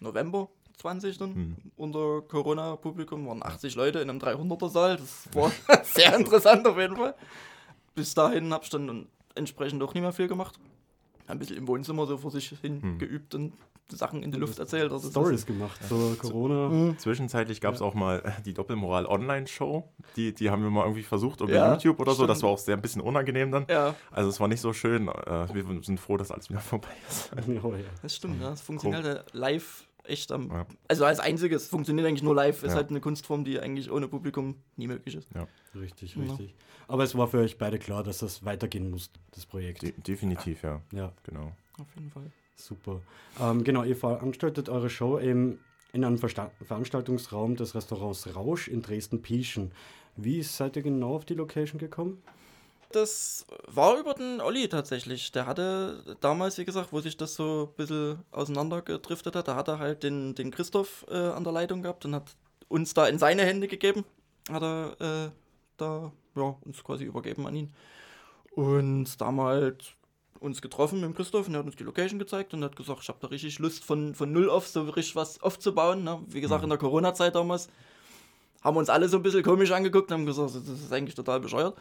November 0.00 0.48
20 0.78 1.18
dann. 1.18 1.34
Hm. 1.34 1.56
Unter 1.76 2.22
Corona-Publikum 2.22 3.26
waren 3.28 3.42
80 3.44 3.74
Leute 3.76 4.00
in 4.00 4.10
einem 4.10 4.18
300er-Saal. 4.18 4.96
Das 4.96 5.28
war 5.34 5.52
sehr 5.84 6.14
interessant 6.18 6.66
auf 6.66 6.78
jeden 6.78 6.96
Fall. 6.96 7.14
Bis 7.94 8.14
dahin 8.14 8.52
habe 8.52 8.64
ich 8.64 8.70
dann 8.70 9.06
entsprechend 9.34 9.82
auch 9.82 9.92
nicht 9.94 10.02
mehr 10.02 10.12
viel 10.12 10.28
gemacht. 10.28 10.58
Ein 11.26 11.38
bisschen 11.38 11.56
im 11.58 11.68
Wohnzimmer 11.68 12.06
so 12.06 12.16
vor 12.16 12.30
sich 12.30 12.48
hin 12.60 12.80
Hm. 12.82 12.98
geübt 12.98 13.34
und 13.34 13.52
Sachen 13.90 14.22
in 14.22 14.30
die 14.32 14.38
Luft 14.38 14.58
erzählt. 14.58 14.92
Also 14.92 15.10
Stories 15.10 15.40
ist- 15.40 15.46
gemacht, 15.46 15.80
so 15.88 16.14
Corona. 16.18 16.68
Mhm. 16.68 16.98
Zwischenzeitlich 16.98 17.60
gab 17.60 17.74
es 17.74 17.82
auch 17.82 17.94
mal 17.94 18.34
die 18.44 18.52
Doppelmoral 18.54 19.06
Online-Show. 19.06 19.88
Die, 20.16 20.34
die 20.34 20.50
haben 20.50 20.62
wir 20.62 20.70
mal 20.70 20.82
irgendwie 20.82 21.02
versucht, 21.02 21.40
über 21.40 21.52
Ja, 21.52 21.72
YouTube 21.72 21.98
oder 22.00 22.12
so. 22.12 22.26
Das 22.26 22.38
stimmt. 22.38 22.42
war 22.44 22.50
auch 22.50 22.58
sehr 22.58 22.76
ein 22.76 22.82
bisschen 22.82 23.00
unangenehm 23.02 23.50
dann. 23.50 23.66
Ja, 23.68 23.94
Also 24.10 24.28
es 24.30 24.40
war 24.40 24.48
nicht 24.48 24.60
so 24.60 24.72
schön. 24.72 25.08
Äh, 25.08 25.54
wir 25.54 25.82
sind 25.82 25.98
froh, 26.00 26.16
dass 26.16 26.30
alles 26.30 26.48
wieder 26.50 26.60
vorbei 26.60 26.88
ist. 27.08 27.30
Oh, 27.62 27.72
ja. 27.74 27.84
das 28.02 28.14
stimmt. 28.16 28.40
Ja. 28.42 28.50
Das 28.50 28.60
funktioniert 28.60 29.04
halt 29.04 29.24
live 29.34 29.86
echt 30.04 30.32
am. 30.32 30.50
Ja. 30.50 30.66
Also 30.88 31.04
als 31.04 31.20
einziges 31.20 31.66
funktioniert 31.68 32.06
eigentlich 32.06 32.22
nur 32.22 32.34
live. 32.34 32.62
Ist 32.62 32.70
Ja. 32.70 32.76
halt 32.76 32.90
eine 32.90 33.00
Kunstform, 33.00 33.44
die 33.44 33.58
eigentlich 33.60 33.90
ohne 33.90 34.08
Publikum 34.08 34.56
nie 34.76 34.86
möglich 34.86 35.14
ist. 35.16 35.28
Richtig, 35.74 36.14
Ja. 36.14 36.22
richtig. 36.22 36.54
Aber 36.88 37.04
es 37.04 37.14
war 37.16 37.28
für 37.28 37.38
euch 37.40 37.58
beide 37.58 37.78
klar, 37.78 38.02
dass 38.02 38.18
das 38.18 38.44
weitergehen 38.44 38.90
muss, 38.90 39.10
das 39.32 39.44
Projekt. 39.44 39.82
De 39.82 39.92
definitiv, 39.92 40.62
ja. 40.62 40.80
Ja, 40.92 41.12
Genau. 41.24 41.52
Auf 41.78 41.86
jeden 41.94 42.10
Fall. 42.10 42.30
Super. 42.58 43.00
Ähm, 43.40 43.64
genau, 43.64 43.84
ihr 43.84 43.96
veranstaltet 43.96 44.68
eure 44.68 44.90
Show 44.90 45.18
eben 45.18 45.58
in 45.92 46.04
einem 46.04 46.18
Versta 46.18 46.50
Veranstaltungsraum 46.62 47.56
des 47.56 47.74
Restaurants 47.74 48.34
Rausch 48.34 48.68
in 48.68 48.82
Dresden-Pieschen. 48.82 49.72
Wie 50.16 50.42
seid 50.42 50.76
ihr 50.76 50.82
genau 50.82 51.14
auf 51.14 51.24
die 51.24 51.34
Location 51.34 51.78
gekommen? 51.78 52.22
Das 52.90 53.46
war 53.66 53.98
über 53.98 54.14
den 54.14 54.40
Olli 54.40 54.68
tatsächlich. 54.68 55.30
Der 55.32 55.46
hatte 55.46 56.16
damals, 56.20 56.56
wie 56.58 56.64
gesagt, 56.64 56.92
wo 56.92 57.00
sich 57.00 57.16
das 57.16 57.34
so 57.34 57.68
ein 57.70 57.76
bisschen 57.76 58.18
auseinandergedriftet 58.30 59.36
hat, 59.36 59.48
da 59.48 59.56
hat 59.56 59.68
er 59.68 59.78
halt 59.78 60.02
den, 60.02 60.34
den 60.34 60.50
Christoph 60.50 61.04
äh, 61.10 61.14
an 61.14 61.44
der 61.44 61.52
Leitung 61.52 61.82
gehabt 61.82 62.04
und 62.06 62.14
hat 62.14 62.34
uns 62.68 62.94
da 62.94 63.06
in 63.06 63.18
seine 63.18 63.42
Hände 63.44 63.68
gegeben. 63.68 64.04
Hat 64.50 64.62
er 64.62 64.96
äh, 65.00 65.30
da 65.76 66.12
ja, 66.34 66.56
uns 66.64 66.82
quasi 66.82 67.04
übergeben 67.04 67.46
an 67.46 67.56
ihn. 67.56 67.72
Und 68.52 69.20
damals 69.20 69.92
uns 70.40 70.62
getroffen 70.62 71.00
mit 71.00 71.10
dem 71.10 71.14
Christoph 71.14 71.48
und 71.48 71.54
er 71.54 71.60
hat 71.60 71.66
uns 71.66 71.76
die 71.76 71.84
Location 71.84 72.18
gezeigt 72.18 72.54
und 72.54 72.64
hat 72.64 72.76
gesagt, 72.76 73.00
ich 73.02 73.08
habe 73.08 73.18
da 73.20 73.28
richtig 73.28 73.58
Lust 73.58 73.84
von, 73.84 74.14
von 74.14 74.32
null 74.32 74.50
auf 74.50 74.66
so 74.66 74.82
richtig 74.82 75.16
was 75.16 75.40
aufzubauen. 75.42 76.04
Ne? 76.04 76.20
Wie 76.28 76.40
gesagt, 76.40 76.62
in 76.62 76.70
der 76.70 76.78
Corona-Zeit 76.78 77.34
damals 77.34 77.68
haben 78.62 78.76
wir 78.76 78.80
uns 78.80 78.90
alle 78.90 79.08
so 79.08 79.18
ein 79.18 79.22
bisschen 79.22 79.42
komisch 79.42 79.70
angeguckt 79.70 80.10
und 80.10 80.18
haben 80.18 80.26
gesagt, 80.26 80.54
das 80.54 80.68
ist 80.68 80.92
eigentlich 80.92 81.14
total 81.14 81.40
bescheuert. 81.40 81.76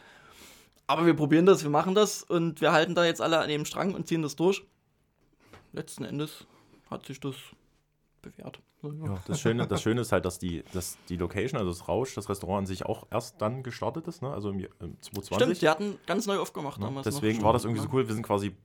Aber 0.86 1.06
wir 1.06 1.13
probieren 1.13 1.45
das, 1.45 1.63
wir 1.63 1.69
machen 1.69 1.95
das 1.95 2.24
und 2.24 2.62
wir 2.62 2.71
halten 2.71 2.95
da 2.95 3.06
jetzt 3.06 3.21
alle 3.21 3.39
an 3.39 3.50
dem 3.50 3.65
Strang 3.65 3.94
und 3.94 4.07
ziehen 4.07 4.21
das 4.21 4.36
durch. 4.36 4.63
Letzten 5.74 6.06
Endes 6.06 6.45
hat 6.89 7.06
sich 7.06 7.19
das 7.19 7.36
bewährt. 8.21 8.59
Ja. 8.91 9.17
Das, 9.27 9.39
Schöne, 9.39 9.67
das 9.67 9.81
Schöne 9.81 10.01
ist 10.01 10.11
halt, 10.11 10.25
dass 10.25 10.39
die, 10.39 10.63
dass 10.73 10.97
die 11.09 11.17
Location, 11.17 11.59
also 11.59 11.71
das 11.71 11.87
Rausch, 11.87 12.13
das 12.15 12.29
Restaurant 12.29 12.59
an 12.59 12.65
sich 12.65 12.85
auch 12.85 13.07
erst 13.11 13.41
dann 13.41 13.63
gestartet 13.63 14.07
ist, 14.07 14.21
ne? 14.21 14.31
also 14.31 14.49
im, 14.49 14.59
im 14.59 14.97
2020. 15.01 15.35
Stimmt, 15.35 15.61
die 15.61 15.69
hatten 15.69 15.99
ganz 16.05 16.25
neu 16.27 16.39
aufgemacht 16.39 16.79
Ne? 16.79 16.85
damals. 16.85 17.05
Deswegen 17.05 17.41
war 17.43 17.53
das 17.53 17.65
irgendwie 17.65 17.81
so 17.81 17.89
cool. 17.93 18.07
Wir 18.07 18.13
sind 18.13 18.23
quasi 18.23 18.55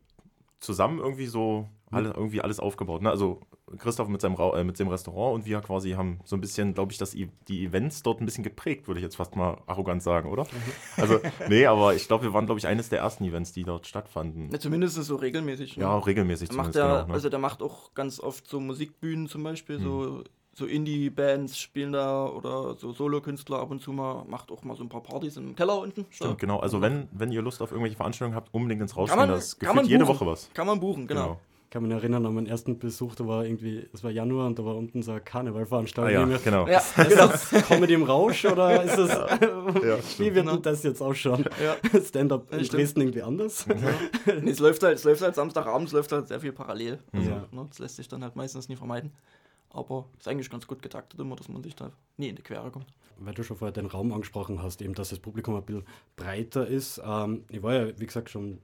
zusammen 0.62 0.98
irgendwie 1.00 1.26
so 1.26 1.68
alle, 1.90 2.10
irgendwie 2.14 2.40
alles 2.40 2.58
aufgebaut. 2.58 3.02
Ne? 3.02 3.10
Also 3.10 3.40
Christoph 3.76 4.08
mit 4.08 4.20
seinem, 4.22 4.36
äh, 4.36 4.64
mit 4.64 4.78
dem 4.78 4.88
Restaurant 4.88 5.34
und 5.34 5.44
wir 5.44 5.60
quasi 5.60 5.90
haben 5.90 6.20
so 6.24 6.36
ein 6.36 6.40
bisschen, 6.40 6.72
glaube 6.72 6.90
ich, 6.92 6.96
das, 6.98 7.14
E- 7.14 7.28
die 7.48 7.64
Events 7.66 8.02
dort 8.02 8.20
ein 8.20 8.24
bisschen 8.24 8.44
geprägt, 8.44 8.86
würde 8.88 8.98
ich 9.00 9.04
jetzt 9.04 9.16
fast 9.16 9.36
mal 9.36 9.58
arrogant 9.66 10.02
sagen, 10.02 10.30
oder? 10.30 10.46
Also, 10.96 11.20
nee, 11.48 11.66
aber 11.66 11.94
ich 11.94 12.06
glaube, 12.06 12.24
wir 12.24 12.32
waren, 12.32 12.46
glaube 12.46 12.58
ich, 12.58 12.66
eines 12.66 12.88
der 12.88 13.00
ersten 13.00 13.24
Events, 13.24 13.52
die 13.52 13.64
dort 13.64 13.86
stattfanden. 13.86 14.50
Ja, 14.50 14.58
zumindest 14.58 14.94
so 15.02 15.16
regelmäßig. 15.16 15.76
ne? 15.76 15.82
Ja, 15.82 15.98
regelmäßig 15.98 16.48
Der 16.48 16.56
macht 16.56 16.72
zumindest. 16.72 16.78
ja, 16.92 16.96
genau, 17.00 17.08
ne? 17.08 17.14
also 17.14 17.28
der 17.28 17.38
macht 17.38 17.62
auch 17.62 17.92
ganz 17.92 18.20
oft 18.20 18.46
so 18.46 18.58
Musikbühnen 18.60 19.26
zum 19.28 19.42
Beispiel, 19.42 19.78
Mhm. 19.78 19.82
so, 19.82 20.24
so 20.54 20.66
Indie-Bands 20.66 21.58
spielen 21.58 21.92
da 21.92 22.26
oder 22.26 22.74
so 22.74 22.92
Solo-Künstler 22.92 23.58
ab 23.58 23.70
und 23.70 23.80
zu 23.80 23.90
mal, 23.92 24.24
macht 24.28 24.50
auch 24.52 24.62
mal 24.64 24.76
so 24.76 24.82
ein 24.84 24.88
paar 24.90 25.02
Partys 25.02 25.36
im 25.38 25.56
Keller 25.56 25.78
unten. 25.78 26.02
So. 26.10 26.26
Stimmt, 26.26 26.38
genau. 26.40 26.58
Also 26.58 26.80
wenn, 26.82 27.08
wenn 27.12 27.32
ihr 27.32 27.40
Lust 27.40 27.62
auf 27.62 27.70
irgendwelche 27.70 27.96
Veranstaltungen 27.96 28.36
habt, 28.36 28.52
unbedingt 28.52 28.82
ins 28.82 28.94
man, 28.94 29.08
Das 29.28 29.58
kann 29.58 29.68
man 29.68 29.84
gefühlt 29.84 29.90
jede 29.90 30.04
buchen. 30.04 30.20
Woche 30.20 30.26
was. 30.26 30.50
Kann 30.52 30.66
man 30.66 30.78
buchen, 30.78 31.06
genau. 31.06 31.40
Ich 31.64 31.70
kann 31.74 31.84
mich 31.84 31.92
erinnern 31.92 32.26
an 32.26 32.34
meinen 32.34 32.46
ersten 32.48 32.78
Besuch, 32.78 33.14
da 33.14 33.26
war 33.26 33.46
irgendwie, 33.46 33.88
es 33.94 34.04
war 34.04 34.10
Januar 34.10 34.46
und 34.46 34.58
da 34.58 34.64
war 34.66 34.76
unten 34.76 35.02
so 35.02 35.12
eine 35.12 35.22
Karnevalveranstaltung. 35.22 36.24
Ah 36.24 36.28
ja, 36.28 36.36
Ich 36.36 36.44
genau. 36.44 36.66
Ja, 36.68 36.78
Ist 36.96 36.96
genau. 36.96 37.28
das 37.28 37.48
Comedy 37.66 37.94
im 37.94 38.02
Rausch 38.02 38.44
oder 38.44 38.82
ist 38.84 38.98
das, 38.98 39.08
wie 39.40 40.02
stimmt. 40.02 40.18
wird 40.18 40.34
Genau. 40.34 40.56
das 40.56 40.82
jetzt 40.82 41.00
ausschauen? 41.00 41.46
Ja. 41.64 41.76
Stand-up 42.02 42.48
Ja, 42.52 42.58
in 42.58 42.64
stimmt. 42.66 42.78
Dresden 42.82 43.00
irgendwie 43.00 43.22
anders? 43.22 43.64
Nee, 44.42 44.50
es 44.50 44.58
läuft 44.58 44.82
halt, 44.82 44.96
es 44.98 45.04
läuft 45.04 45.22
halt 45.22 45.34
Samstagabends, 45.34 45.92
es 45.92 45.96
läuft 45.96 46.12
halt 46.12 46.28
sehr 46.28 46.40
viel 46.40 46.52
parallel. 46.52 46.98
Also, 47.10 47.30
Ja. 47.30 47.46
ne, 47.50 47.64
das 47.70 47.78
lässt 47.78 47.96
sich 47.96 48.06
dann 48.06 48.22
halt 48.22 48.36
meistens 48.36 48.68
nie 48.68 48.76
vermeiden. 48.76 49.12
Aber 49.72 50.06
ist 50.18 50.28
eigentlich 50.28 50.50
ganz 50.50 50.66
gut 50.66 50.82
getaktet 50.82 51.18
immer, 51.18 51.36
dass 51.36 51.48
man 51.48 51.62
sich 51.62 51.74
da 51.74 51.90
nie 52.16 52.28
in 52.28 52.36
die 52.36 52.42
Quere 52.42 52.70
kommt. 52.70 52.86
Weil 53.18 53.34
du 53.34 53.42
schon 53.42 53.56
vorher 53.56 53.72
den 53.72 53.86
Raum 53.86 54.12
angesprochen 54.12 54.62
hast, 54.62 54.82
eben, 54.82 54.94
dass 54.94 55.10
das 55.10 55.18
Publikum 55.18 55.54
ein 55.54 55.64
bisschen 55.64 55.86
breiter 56.16 56.66
ist. 56.66 57.00
Ähm, 57.04 57.44
ich 57.48 57.62
war 57.62 57.74
ja, 57.74 57.98
wie 57.98 58.06
gesagt, 58.06 58.30
schon 58.30 58.58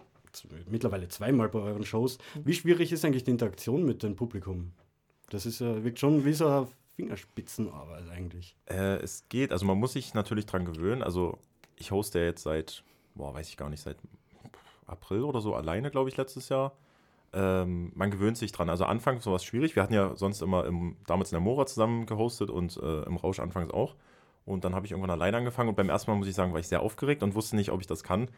mittlerweile 0.69 1.09
zweimal 1.09 1.49
bei 1.49 1.61
euren 1.61 1.85
Shows. 1.85 2.19
Wie 2.45 2.55
schwierig 2.55 2.93
ist 2.93 3.05
eigentlich 3.05 3.25
die 3.25 3.31
Interaktion 3.31 3.85
mit 3.85 4.03
dem 4.03 4.17
Publikum? 4.17 4.73
Das 5.31 5.47
ist 5.47 5.61
ja 5.61 5.83
wirkt 5.85 5.99
schon 5.99 6.25
wie 6.25 6.33
so 6.33 6.47
eine 6.47 6.69
Fingerspitzenarbeit 6.97 8.09
eigentlich. 8.11 8.57
Äh, 8.67 8.97
es 8.97 9.29
geht, 9.29 9.53
also 9.53 9.65
man 9.67 9.79
muss 9.79 9.93
sich 9.93 10.15
natürlich 10.15 10.47
dran 10.47 10.65
gewöhnen. 10.65 11.03
Also 11.03 11.39
ich 11.77 11.91
hoste 11.91 12.19
ja 12.19 12.25
jetzt 12.27 12.43
seit, 12.43 12.83
boah, 13.15 13.35
weiß 13.35 13.49
ich 13.49 13.57
gar 13.57 13.71
nicht, 13.71 13.83
seit 13.83 13.97
April 14.87 15.23
oder 15.23 15.41
so 15.41 15.55
alleine, 15.55 15.91
glaube 15.91 16.09
ich, 16.09 16.17
letztes 16.17 16.49
Jahr. 16.49 16.73
Ähm, 17.33 17.93
man 17.95 18.11
gewöhnt 18.11 18.39
sich 18.39 18.53
dran. 18.53 18.71
Also 18.71 18.85
anfangs 18.85 19.27
war 19.27 19.35
es 19.35 19.45
schwierig. 19.45 19.77
Wir 19.77 19.83
hatten 19.83 19.95
ja 19.95 20.17
sonst 20.17 20.41
immer 20.41 20.65
im, 20.67 20.97
damals 21.07 21.31
in 21.31 21.37
der 21.37 21.43
Mora 21.43 21.67
zusammen 21.67 22.07
gehostet 22.07 22.51
und 22.51 22.77
äh, 22.79 23.03
im 23.03 23.17
Rausch 23.17 23.41
anfangs 23.41 23.71
auch. 23.71 23.97
Und 24.45 24.65
dann 24.65 24.75
habe 24.75 24.87
ich 24.87 24.93
irgendwann 24.93 25.11
alleine 25.11 25.37
angefangen 25.37 25.69
und 25.69 25.75
beim 25.75 25.91
ersten 25.91 26.11
Mal, 26.11 26.17
muss 26.17 26.27
ich 26.27 26.35
sagen, 26.35 26.53
war 26.53 26.61
ich 26.61 26.69
sehr 26.69 26.81
aufgeregt 26.81 27.23
und 27.23 27.35
wusste 27.35 27.57
nicht, 27.57 27.71
ob 27.71 27.81
ich 27.81 27.87
das 27.87 28.03
kann. 28.03 28.31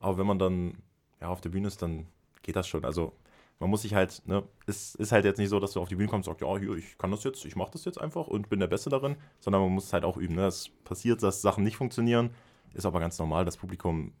Aber 0.00 0.16
wenn 0.16 0.26
man 0.26 0.38
dann 0.38 0.78
ja, 1.20 1.28
auf 1.28 1.40
der 1.42 1.50
Bühne 1.50 1.68
ist, 1.68 1.82
dann 1.82 2.06
geht 2.42 2.56
das 2.56 2.66
schon. 2.66 2.84
Also 2.84 3.12
man 3.58 3.70
muss 3.70 3.82
sich 3.82 3.94
halt, 3.94 4.22
ne, 4.26 4.44
es 4.66 4.94
ist 4.94 5.12
halt 5.12 5.24
jetzt 5.24 5.38
nicht 5.38 5.48
so, 5.48 5.60
dass 5.60 5.72
du 5.72 5.80
auf 5.80 5.88
die 5.88 5.96
Bühne 5.96 6.08
kommst 6.08 6.28
und 6.28 6.38
sagst, 6.38 6.48
ja, 6.48 6.58
hier, 6.58 6.76
ich 6.76 6.96
kann 6.96 7.10
das 7.10 7.24
jetzt, 7.24 7.44
ich 7.44 7.56
mache 7.56 7.72
das 7.72 7.84
jetzt 7.84 8.00
einfach 8.00 8.28
und 8.28 8.48
bin 8.48 8.60
der 8.60 8.66
Beste 8.68 8.88
darin, 8.88 9.16
sondern 9.40 9.62
man 9.62 9.72
muss 9.72 9.86
es 9.86 9.92
halt 9.92 10.04
auch 10.04 10.16
üben. 10.16 10.36
Ne? 10.36 10.46
Es 10.46 10.70
passiert, 10.84 11.22
dass 11.22 11.42
Sachen 11.42 11.64
nicht 11.64 11.76
funktionieren, 11.76 12.30
ist 12.72 12.86
aber 12.86 13.00
ganz 13.00 13.18
normal. 13.18 13.44
Das 13.44 13.56
Publikum 13.56 14.12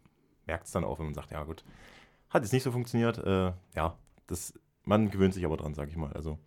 merkt 0.46 0.66
es 0.66 0.72
dann 0.72 0.84
auch, 0.84 0.98
wenn 0.98 1.06
man 1.06 1.14
sagt, 1.14 1.30
ja 1.30 1.44
gut, 1.44 1.64
hat 2.30 2.42
jetzt 2.42 2.52
nicht 2.52 2.64
so 2.64 2.72
funktioniert. 2.72 3.18
Äh, 3.18 3.52
ja, 3.74 3.96
das, 4.28 4.54
man 4.84 5.10
gewöhnt 5.10 5.34
sich 5.34 5.44
aber 5.44 5.56
dran, 5.56 5.74
sage 5.74 5.90
ich 5.90 5.96
mal. 5.96 6.12
Also 6.12 6.38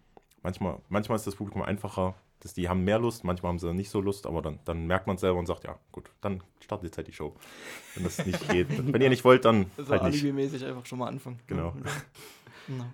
manchmal, 0.41 0.79
manchmal 0.87 1.17
ist 1.17 1.27
das 1.27 1.35
Publikum 1.35 1.61
einfacher, 1.61 2.15
dass 2.39 2.53
die 2.53 2.69
haben 2.69 2.83
mehr 2.83 2.97
Lust, 2.97 3.23
manchmal 3.23 3.51
haben 3.51 3.59
sie 3.59 3.73
nicht 3.73 3.89
so 3.89 4.01
Lust, 4.01 4.25
aber 4.25 4.41
dann, 4.41 4.59
dann 4.65 4.87
merkt 4.87 5.05
man 5.05 5.15
es 5.15 5.21
selber 5.21 5.37
und 5.37 5.45
sagt, 5.45 5.63
ja 5.63 5.77
gut, 5.91 6.09
dann 6.21 6.41
startet 6.59 6.85
jetzt 6.85 6.97
halt 6.97 7.07
die 7.07 7.13
Show. 7.13 7.35
Wenn 7.95 8.03
das 8.03 8.25
nicht 8.25 8.49
geht. 8.49 8.67
wenn 8.93 9.01
ihr 9.01 9.09
nicht 9.09 9.23
wollt, 9.23 9.45
dann 9.45 9.67
Also 9.77 9.91
halt 9.91 10.01
alibimäßig 10.01 10.65
einfach 10.65 10.85
schon 10.85 10.99
mal 10.99 11.07
anfangen. 11.07 11.39
Genau. 11.47 11.73
Ja. 12.67 12.85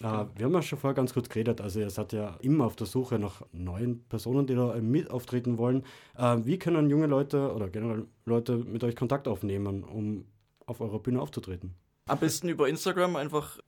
Ja, 0.00 0.22
äh, 0.22 0.26
wir 0.38 0.46
haben 0.46 0.54
ja 0.54 0.62
schon 0.62 0.78
vorher 0.78 0.94
ganz 0.94 1.12
kurz 1.12 1.28
geredet. 1.28 1.60
Also, 1.60 1.80
ihr 1.80 1.90
seid 1.90 2.12
ja 2.12 2.36
immer 2.40 2.64
auf 2.64 2.76
der 2.76 2.86
Suche 2.86 3.18
nach 3.18 3.42
neuen 3.52 4.02
Personen, 4.04 4.46
die 4.46 4.54
da 4.54 4.74
mit 4.80 5.10
auftreten 5.10 5.58
wollen. 5.58 5.84
Äh, 6.16 6.38
wie 6.44 6.58
können 6.58 6.88
junge 6.88 7.06
Leute 7.06 7.52
oder 7.52 7.68
generell 7.68 8.06
Leute 8.24 8.56
mit 8.56 8.82
euch 8.84 8.96
Kontakt 8.96 9.28
aufnehmen, 9.28 9.84
um 9.84 10.24
auf 10.64 10.80
eurer 10.80 11.00
Bühne 11.00 11.20
aufzutreten? 11.20 11.74
Am 12.06 12.18
besten 12.18 12.48
über 12.48 12.68
Instagram 12.68 13.16
einfach, 13.16 13.58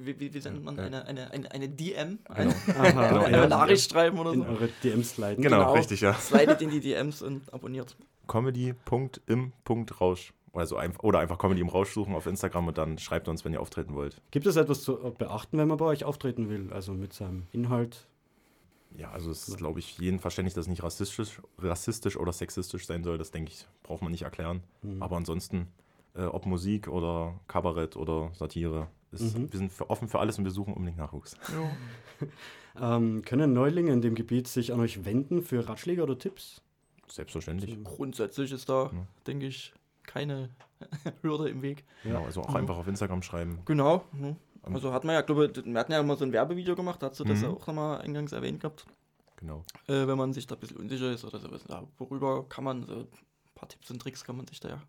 wie, 0.00 0.18
wie, 0.20 0.32
wie 0.34 0.38
nennt 0.40 0.64
man, 0.64 0.76
Ja. 0.76 0.84
eine, 0.84 1.06
eine, 1.06 1.30
eine, 1.30 1.50
eine 1.50 1.68
DM, 1.68 2.18
Genau. 2.24 2.28
eine, 2.28 2.54
Aha, 2.76 3.20
eine 3.24 3.36
ja, 3.36 3.46
Nachricht 3.48 3.90
schreiben 3.90 4.18
oder 4.18 4.32
in 4.32 4.42
so. 4.42 4.48
eure 4.48 4.68
DMs 4.82 5.10
sliden. 5.10 5.42
Genau, 5.42 5.58
Genau. 5.58 5.72
richtig, 5.74 6.00
ja. 6.00 6.14
Slidet 6.14 6.60
in 6.62 6.70
die 6.70 6.80
DMs 6.80 7.22
und 7.22 7.52
abonniert. 7.52 7.96
Comedy.im.rausch. 8.26 10.32
Also 10.54 10.76
einfach, 10.76 11.02
oder 11.02 11.18
einfach 11.20 11.38
Comedy 11.38 11.60
im 11.60 11.68
Rausch 11.68 11.92
suchen 11.92 12.14
auf 12.14 12.26
Instagram 12.26 12.68
und 12.68 12.78
dann 12.78 12.98
schreibt 12.98 13.28
uns, 13.28 13.44
wenn 13.44 13.52
ihr 13.52 13.60
auftreten 13.60 13.94
wollt. 13.94 14.20
Gibt 14.30 14.46
es 14.46 14.56
etwas 14.56 14.82
zu 14.82 14.96
beachten, 15.16 15.58
wenn 15.58 15.68
man 15.68 15.76
bei 15.76 15.84
euch 15.84 16.04
auftreten 16.04 16.48
will? 16.48 16.72
Also 16.72 16.92
mit 16.94 17.12
seinem 17.12 17.46
Inhalt? 17.52 18.06
Ja, 18.96 19.10
also 19.10 19.30
es 19.30 19.46
ist, 19.46 19.58
glaube 19.58 19.78
ich, 19.78 19.98
jedem 19.98 20.18
verständlich, 20.18 20.54
dass 20.54 20.64
es 20.64 20.68
nicht 20.68 20.82
rassistisch, 20.82 21.40
rassistisch 21.58 22.16
oder 22.16 22.32
sexistisch 22.32 22.86
sein 22.86 23.04
soll. 23.04 23.18
Das, 23.18 23.30
denke 23.30 23.52
ich, 23.52 23.66
braucht 23.82 24.02
man 24.02 24.10
nicht 24.10 24.22
erklären. 24.22 24.62
Mhm. 24.82 25.02
Aber 25.02 25.16
ansonsten, 25.16 25.68
äh, 26.14 26.22
ob 26.24 26.46
Musik 26.46 26.88
oder 26.88 27.38
Kabarett 27.46 27.96
oder 27.96 28.30
Satire, 28.32 28.88
ist, 29.12 29.36
Mhm. 29.36 29.52
wir 29.52 29.58
sind 29.58 29.72
für, 29.72 29.88
offen 29.90 30.08
für 30.08 30.18
alles 30.18 30.38
und 30.38 30.44
wir 30.44 30.50
suchen 30.50 30.74
unbedingt 30.74 30.98
Nachwuchs. 30.98 31.36
Ähm, 32.80 33.22
können 33.22 33.52
Neulinge 33.54 33.92
in 33.92 34.02
dem 34.02 34.14
Gebiet 34.14 34.46
sich 34.46 34.72
an 34.72 34.78
euch 34.78 35.04
wenden 35.04 35.42
für 35.42 35.68
Ratschläge 35.68 36.02
oder 36.02 36.16
Tipps? 36.16 36.62
Selbstverständlich. 37.08 37.76
Grundsätzlich 37.82 38.52
ist 38.52 38.68
da, 38.68 38.84
Ja. 38.92 39.06
denke 39.26 39.46
ich, 39.46 39.72
keine 40.04 40.50
Hürde 41.22 41.48
im 41.48 41.62
Weg. 41.62 41.84
Genau, 42.04 42.24
also 42.24 42.42
auch 42.42 42.50
Mhm. 42.50 42.56
einfach 42.56 42.76
auf 42.76 42.86
Instagram 42.86 43.22
schreiben. 43.22 43.60
Genau. 43.64 44.04
Ähm, 44.14 44.36
Also 44.62 44.92
hat 44.92 45.02
man 45.04 45.14
ja, 45.14 45.22
glaube 45.22 45.46
ich, 45.46 45.64
wir 45.64 45.78
hatten 45.80 45.92
ja 45.92 46.02
mal 46.02 46.16
so 46.16 46.24
ein 46.24 46.32
Werbevideo 46.32 46.76
gemacht, 46.76 47.02
da 47.02 47.08
hast 47.10 47.18
du 47.18 47.24
das 47.24 47.38
Mhm. 47.38 47.44
ja 47.44 47.50
auch 47.50 47.66
nochmal 47.66 48.00
eingangs 48.00 48.30
erwähnt 48.32 48.60
gehabt. 48.60 48.84
Genau. 49.36 49.62
Äh, 49.88 50.06
wenn 50.06 50.18
man 50.18 50.32
sich 50.32 50.46
da 50.46 50.54
ein 50.54 50.60
bisschen 50.60 50.76
unsicher 50.76 51.10
ist 51.10 51.24
oder 51.24 51.38
sowas, 51.40 51.64
ja, 51.68 51.82
worüber 51.96 52.48
kann 52.48 52.62
man, 52.64 52.86
so 52.86 52.92
ein 52.94 53.08
paar 53.54 53.68
Tipps 53.68 53.90
und 53.90 54.00
Tricks 54.00 54.22
kann 54.24 54.36
man 54.36 54.46
sich 54.46 54.60
da 54.60 54.68
ja 54.68 54.82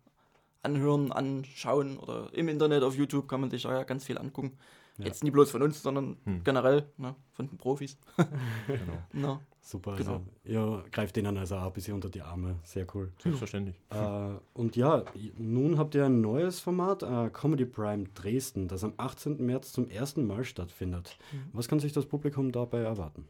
anhören, 0.62 1.12
anschauen 1.12 1.96
oder 1.98 2.32
im 2.34 2.48
Internet 2.48 2.82
auf 2.82 2.96
YouTube 2.96 3.28
kann 3.28 3.40
man 3.40 3.50
sich 3.50 3.62
da 3.62 3.72
ja 3.72 3.82
ganz 3.84 4.04
viel 4.04 4.18
angucken. 4.18 4.58
Ja. 4.98 5.06
Jetzt 5.06 5.22
nicht 5.24 5.32
bloß 5.32 5.50
von 5.50 5.62
uns, 5.62 5.82
sondern 5.82 6.16
Hm. 6.24 6.44
generell 6.44 6.84
ne, 6.98 7.14
von 7.32 7.48
den 7.48 7.56
Profis. 7.56 7.96
genau. 8.66 8.98
Na, 9.12 9.40
Super, 9.62 9.96
Genau. 9.96 10.12
also 10.12 10.24
ihr 10.44 10.84
greift 10.90 11.16
denen 11.16 11.36
also 11.38 11.56
auch 11.56 11.66
ein 11.66 11.72
bisschen 11.72 11.94
unter 11.94 12.08
die 12.10 12.22
Arme. 12.22 12.56
Sehr 12.64 12.86
cool. 12.94 13.12
Selbstverständlich. 13.22 13.76
äh, 13.90 14.30
und 14.54 14.74
ja, 14.76 15.04
nun 15.38 15.78
habt 15.78 15.94
ihr 15.94 16.04
ein 16.06 16.20
neues 16.20 16.60
Format, 16.60 17.02
äh, 17.02 17.30
Comedy 17.30 17.64
Prime 17.66 18.04
Dresden, 18.14 18.68
das 18.68 18.84
am 18.84 18.94
18. 18.96 19.44
März 19.44 19.72
zum 19.72 19.88
ersten 19.88 20.26
Mal 20.26 20.44
stattfindet. 20.44 21.16
Mhm. 21.32 21.42
Was 21.52 21.68
kann 21.68 21.78
sich 21.80 21.92
das 21.92 22.06
Publikum 22.06 22.52
dabei 22.52 22.80
erwarten? 22.80 23.26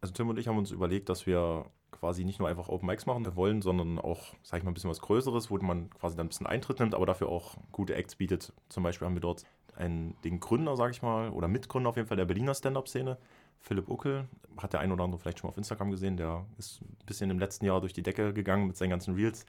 Also 0.00 0.14
Tim 0.14 0.28
und 0.28 0.38
ich 0.38 0.48
haben 0.48 0.58
uns 0.58 0.70
überlegt, 0.70 1.08
dass 1.08 1.26
wir 1.26 1.66
quasi 1.98 2.24
nicht 2.24 2.38
nur 2.38 2.48
einfach 2.48 2.68
Open 2.68 2.86
Mics 2.86 3.06
machen 3.06 3.24
wollen, 3.36 3.62
sondern 3.62 3.98
auch, 3.98 4.34
sag 4.42 4.58
ich 4.58 4.64
mal, 4.64 4.70
ein 4.70 4.74
bisschen 4.74 4.90
was 4.90 5.00
Größeres, 5.00 5.50
wo 5.50 5.58
man 5.58 5.90
quasi 5.90 6.16
dann 6.16 6.26
ein 6.26 6.28
bisschen 6.28 6.46
Eintritt 6.46 6.78
nimmt, 6.78 6.94
aber 6.94 7.06
dafür 7.06 7.28
auch 7.28 7.56
gute 7.72 7.94
Acts 7.94 8.16
bietet. 8.16 8.52
Zum 8.68 8.82
Beispiel 8.82 9.06
haben 9.06 9.14
wir 9.14 9.20
dort 9.20 9.44
einen, 9.76 10.16
den 10.22 10.40
Gründer, 10.40 10.76
sag 10.76 10.92
ich 10.92 11.02
mal, 11.02 11.30
oder 11.30 11.48
Mitgründer 11.48 11.90
auf 11.90 11.96
jeden 11.96 12.08
Fall 12.08 12.16
der 12.16 12.24
Berliner 12.24 12.54
Stand-Up-Szene, 12.54 13.18
Philipp 13.60 13.88
Uckel, 13.88 14.28
hat 14.56 14.72
der 14.72 14.80
ein 14.80 14.92
oder 14.92 15.04
andere 15.04 15.20
vielleicht 15.20 15.40
schon 15.40 15.48
mal 15.48 15.52
auf 15.52 15.58
Instagram 15.58 15.90
gesehen, 15.90 16.16
der 16.16 16.44
ist 16.58 16.80
ein 16.82 16.96
bisschen 17.06 17.30
im 17.30 17.38
letzten 17.38 17.64
Jahr 17.64 17.80
durch 17.80 17.92
die 17.92 18.02
Decke 18.02 18.32
gegangen 18.32 18.66
mit 18.66 18.76
seinen 18.76 18.90
ganzen 18.90 19.14
Reels, 19.14 19.46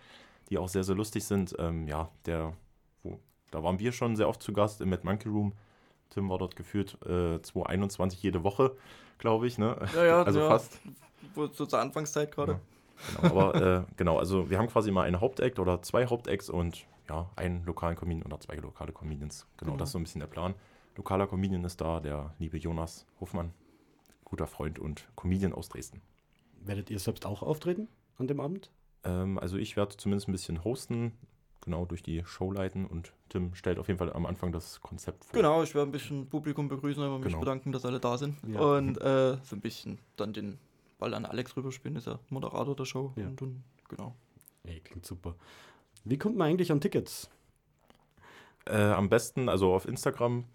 die 0.49 0.57
auch 0.57 0.67
sehr, 0.67 0.83
sehr 0.83 0.95
lustig 0.95 1.23
sind. 1.25 1.55
Ähm, 1.59 1.87
ja, 1.87 2.09
der, 2.25 2.53
wo, 3.03 3.19
da 3.51 3.63
waren 3.63 3.79
wir 3.79 3.91
schon 3.91 4.15
sehr 4.15 4.27
oft 4.27 4.41
zu 4.41 4.53
Gast 4.53 4.81
im 4.81 4.89
Mad 4.89 5.03
Monkey 5.03 5.29
Room. 5.29 5.53
Tim 6.09 6.29
war 6.29 6.37
dort 6.37 6.55
geführt 6.55 6.97
äh, 7.05 7.41
2021 7.41 8.21
jede 8.21 8.43
Woche, 8.43 8.75
glaube 9.17 9.47
ich, 9.47 9.57
ne? 9.57 9.77
ja, 9.95 10.05
ja, 10.05 10.23
also 10.23 10.39
ja, 10.39 10.47
fast. 10.49 10.79
So 11.53 11.65
zur 11.65 11.79
Anfangszeit 11.79 12.31
gerade. 12.31 12.53
Ja. 12.53 12.59
Genau, 13.21 13.49
aber 13.49 13.61
äh, 13.61 13.83
genau, 13.95 14.17
also 14.17 14.49
wir 14.49 14.57
haben 14.57 14.67
quasi 14.67 14.91
mal 14.91 15.03
einen 15.03 15.21
Hauptact 15.21 15.59
oder 15.59 15.81
zwei 15.81 16.05
Hauptacts 16.07 16.49
und 16.49 16.85
ja, 17.09 17.29
einen 17.35 17.63
lokalen 17.63 17.95
Comedian 17.95 18.25
oder 18.25 18.39
zwei 18.39 18.55
lokale 18.55 18.91
Comedians. 18.91 19.47
Genau, 19.57 19.71
Genau. 19.71 19.77
das 19.79 19.89
ist 19.89 19.93
so 19.93 19.99
ein 19.99 20.03
bisschen 20.03 20.19
der 20.19 20.27
Plan. 20.27 20.53
Lokaler 20.97 21.27
Comedian 21.27 21.63
ist 21.63 21.79
da, 21.79 21.99
der 22.01 22.33
liebe 22.39 22.57
Jonas 22.57 23.05
Hofmann, 23.21 23.53
guter 24.25 24.47
Freund 24.47 24.79
und 24.79 25.07
Comedian 25.15 25.53
aus 25.53 25.69
Dresden. 25.69 26.01
Werdet 26.61 26.89
ihr 26.89 26.99
selbst 26.99 27.25
auch 27.25 27.41
auftreten 27.41 27.87
an 28.17 28.27
dem 28.27 28.41
Abend? 28.41 28.69
Ähm, 29.05 29.39
also 29.39 29.55
ich 29.57 29.77
werde 29.77 29.95
zumindest 29.95 30.27
ein 30.27 30.33
bisschen 30.33 30.63
hosten, 30.65 31.17
genau 31.69 31.85
durch 31.85 32.01
die 32.01 32.23
Show 32.25 32.51
leiten 32.51 32.85
und 32.87 33.13
Tim 33.29 33.53
stellt 33.53 33.77
auf 33.77 33.87
jeden 33.87 33.99
Fall 33.99 34.11
am 34.11 34.25
Anfang 34.25 34.51
das 34.51 34.81
Konzept 34.81 35.25
vor. 35.25 35.33
Genau, 35.33 35.61
ich 35.61 35.75
werde 35.75 35.87
ein 35.87 35.91
bisschen 35.91 36.27
Publikum 36.27 36.67
begrüßen, 36.67 37.01
aber 37.03 37.19
mich 37.19 37.27
Genau. 37.27 37.39
bedanken, 37.41 37.71
dass 37.71 37.85
alle 37.85 37.99
da 37.99 38.17
sind. 38.17 38.37
Ja. 38.47 38.59
Und 38.59 38.97
äh, 38.99 39.37
so 39.43 39.55
ein 39.55 39.61
bisschen 39.61 39.99
dann 40.15 40.33
den 40.33 40.57
Ball 40.97 41.13
an 41.13 41.25
Alex 41.25 41.55
rüberspielen, 41.55 41.95
ist 41.95 42.07
ja 42.07 42.17
Moderator 42.29 42.75
der 42.75 42.85
Show. 42.85 43.13
Ja. 43.15 43.27
Und 43.27 43.39
dann, 43.39 43.63
genau. 43.87 44.15
Ey, 44.63 44.79
klingt 44.79 45.05
super. 45.05 45.35
Wie 46.05 46.17
kommt 46.17 46.37
man 46.37 46.49
eigentlich 46.49 46.71
an 46.71 46.81
Tickets? 46.81 47.29
Äh, 48.65 48.75
am 48.77 49.09
besten, 49.09 49.47
also 49.47 49.73
auf 49.73 49.87
Instagram, 49.87 50.45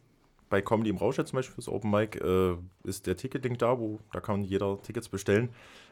bei 0.51 0.61
Comedy 0.63 0.91
im 0.91 0.97
Rausch 0.97 1.17
jetzt 1.19 1.31
zum 1.31 1.37
Beispiel 1.39 1.55
fürs 1.55 1.69
Open 1.69 1.91
Mic, 1.91 2.17
äh, 2.21 2.57
ist 2.83 3.07
der 3.07 3.17
Ticketlink 3.17 3.59
da, 3.61 3.79
wo 3.79 4.01
da 4.13 4.21
kann 4.21 4.43
jeder 4.43 4.81
Tickets 4.83 5.09
bestellen. 5.09 5.51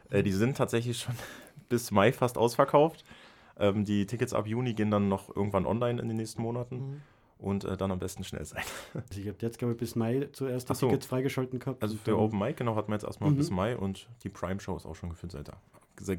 Äh, 0.09 0.21
die 0.23 0.31
sind 0.31 0.57
tatsächlich 0.57 0.99
schon 0.99 1.15
bis 1.69 1.91
Mai 1.91 2.11
fast 2.11 2.37
ausverkauft. 2.37 3.05
Ähm, 3.59 3.85
die 3.85 4.05
Tickets 4.07 4.33
ab 4.33 4.47
Juni 4.47 4.73
gehen 4.73 4.89
dann 4.91 5.09
noch 5.09 5.35
irgendwann 5.35 5.65
online 5.65 6.01
in 6.01 6.07
den 6.07 6.17
nächsten 6.17 6.41
Monaten 6.41 6.75
Mhm. 6.75 7.01
und 7.37 7.63
äh, 7.65 7.77
dann 7.77 7.91
am 7.91 7.99
besten 7.99 8.23
schnell 8.23 8.45
sein. 8.45 8.63
Also 8.93 9.19
ich 9.21 9.27
habe 9.27 9.37
jetzt, 9.41 9.59
glaube 9.59 9.73
ich, 9.73 9.77
bis 9.79 9.95
Mai 9.95 10.27
zuerst 10.33 10.69
die 10.69 10.75
so. 10.75 10.87
Tickets 10.87 11.05
freigeschalten 11.05 11.59
gehabt. 11.59 11.81
Also 11.83 11.97
dann- 12.05 12.15
Open 12.15 12.39
Mic, 12.39 12.57
genau, 12.57 12.75
hatten 12.75 12.89
wir 12.89 12.95
jetzt 12.95 13.05
erstmal 13.05 13.29
Mhm. 13.31 13.37
bis 13.37 13.51
Mai 13.51 13.77
und 13.77 14.07
die 14.23 14.29
Prime 14.29 14.59
Show 14.59 14.75
ist 14.75 14.85
auch 14.85 14.95
schon 14.95 15.09
gefühlt 15.09 15.31
seit, 15.31 15.51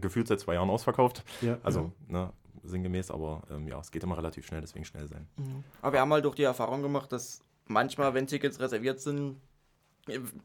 gefühlt 0.00 0.28
seit 0.28 0.40
zwei 0.40 0.54
Jahren 0.54 0.70
ausverkauft. 0.70 1.24
Ja, 1.40 1.58
Also, 1.64 1.90
ne, 2.08 2.32
sinngemäß, 2.62 3.10
aber 3.10 3.42
ähm, 3.50 3.66
ja, 3.68 3.78
es 3.80 3.90
geht 3.90 4.02
immer 4.04 4.16
relativ 4.16 4.46
schnell, 4.46 4.60
deswegen 4.60 4.84
schnell 4.84 5.06
sein. 5.08 5.26
Mhm. 5.36 5.64
Aber 5.82 5.92
wir 5.94 6.00
haben 6.00 6.12
halt 6.12 6.24
auch 6.26 6.34
die 6.34 6.44
Erfahrung 6.44 6.82
gemacht, 6.82 7.10
dass 7.12 7.42
manchmal, 7.66 8.14
wenn 8.14 8.26
Tickets 8.26 8.60
reserviert 8.60 9.00
sind, 9.00 9.36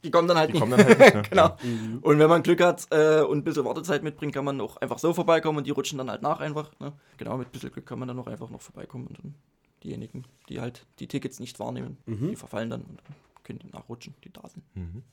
die 0.04 0.12
kommen 0.12 0.28
dann 0.28 0.38
halt 0.38 0.50
Die 0.50 0.54
nicht. 0.54 0.62
kommen 0.62 0.72
dann 0.78 0.86
halt 0.86 1.00
nicht, 1.00 1.16
ne? 1.16 1.22
genau. 1.30 1.58
Mhm. 1.63 2.00
Und 2.01 2.20
wenn 2.20 2.30
man 2.30 2.44
Glück 2.44 2.62
hat 2.62 2.88
äh, 2.92 3.22
und 3.22 3.39
ein 3.39 3.44
bisschen 3.44 3.66
Wartezeit 3.66 4.04
mitbringt, 4.04 4.34
kann 4.34 4.46
man 4.46 4.60
auch 4.62 4.78
einfach 4.78 5.00
so 5.00 5.13
vorbeikommen 5.13 5.58
und 5.58 5.68
die 5.68 5.72
rutschen 5.72 5.98
dann 5.98 6.10
halt 6.10 6.22
nach 6.22 6.39
einfach. 6.39 6.72
Ne? 6.80 6.94
Genau, 7.18 7.38
mit 7.38 7.48
ein 7.50 7.51
bisschen 7.51 7.72
Glück 7.72 7.86
kann 7.86 8.00
man 8.00 8.08
dann 8.08 8.20
auch 8.20 8.28
einfach 8.28 8.50
noch 8.50 8.62
vorbeikommen 8.62 9.08
und 9.08 9.18
dann 9.20 9.36
diejenigen, 9.84 10.24
die 10.50 10.60
halt 10.62 10.86
die 11.00 11.08
Tickets 11.08 11.39
nicht 11.39 11.60
wahrnehmen, 11.60 11.98
Mhm. 12.06 12.30
die 12.30 12.36
verfallen 12.36 12.70
dann 12.70 12.82
und 12.82 13.01
können 13.44 13.60
die 13.60 13.68
nachrutschen, 13.68 14.13
die 14.24 14.32
da 14.32 14.48
sind. 14.48 14.63
Mhm. 14.75 15.04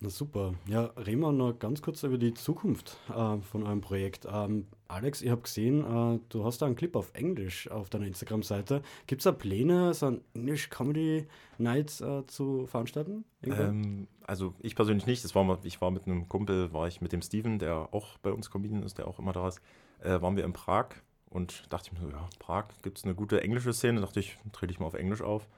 Na 0.00 0.10
super. 0.10 0.54
Ja, 0.66 0.90
reden 0.96 1.20
wir 1.20 1.32
noch 1.32 1.58
ganz 1.58 1.80
kurz 1.80 2.02
über 2.02 2.18
die 2.18 2.34
Zukunft 2.34 2.98
äh, 3.08 3.38
von 3.38 3.62
eurem 3.62 3.80
Projekt. 3.80 4.26
Ähm, 4.30 4.66
Alex, 4.88 5.22
ich 5.22 5.30
habe 5.30 5.42
gesehen, 5.42 5.80
äh, 5.80 6.20
du 6.28 6.44
hast 6.44 6.60
da 6.60 6.66
einen 6.66 6.76
Clip 6.76 6.94
auf 6.96 7.14
Englisch 7.14 7.70
auf 7.70 7.90
deiner 7.90 8.06
Instagram-Seite. 8.06 8.82
Gibt 9.06 9.20
es 9.20 9.24
da 9.24 9.32
Pläne, 9.32 9.94
so 9.94 10.06
ein 10.06 10.20
English 10.34 10.68
Comedy 10.68 11.26
Night 11.58 12.00
äh, 12.00 12.26
zu 12.26 12.66
veranstalten? 12.66 13.24
Ähm, 13.42 14.08
also 14.26 14.54
ich 14.60 14.74
persönlich 14.74 15.06
nicht. 15.06 15.24
Das 15.24 15.34
war 15.34 15.44
mal, 15.44 15.58
ich 15.62 15.80
war 15.80 15.90
mit 15.90 16.06
einem 16.06 16.28
Kumpel, 16.28 16.72
war 16.72 16.88
ich 16.88 17.00
mit 17.00 17.12
dem 17.12 17.22
Steven, 17.22 17.58
der 17.58 17.88
auch 17.92 18.18
bei 18.18 18.32
uns 18.32 18.50
Comedian 18.50 18.82
ist, 18.82 18.98
der 18.98 19.06
auch 19.06 19.18
immer 19.18 19.32
da 19.32 19.48
ist, 19.48 19.60
äh, 20.00 20.20
waren 20.20 20.36
wir 20.36 20.44
in 20.44 20.52
Prag 20.52 20.88
und 21.30 21.72
dachte 21.72 21.90
ich 21.90 21.98
mir 21.98 22.06
so, 22.06 22.10
ja, 22.10 22.28
Prag 22.38 22.66
gibt 22.82 22.98
es 22.98 23.04
eine 23.04 23.14
gute 23.14 23.40
englische 23.40 23.72
Szene. 23.72 24.00
Dachte 24.00 24.20
ich, 24.20 24.36
trete 24.52 24.72
ich 24.72 24.80
mal 24.80 24.86
auf 24.86 24.94
Englisch 24.94 25.22
auf. 25.22 25.48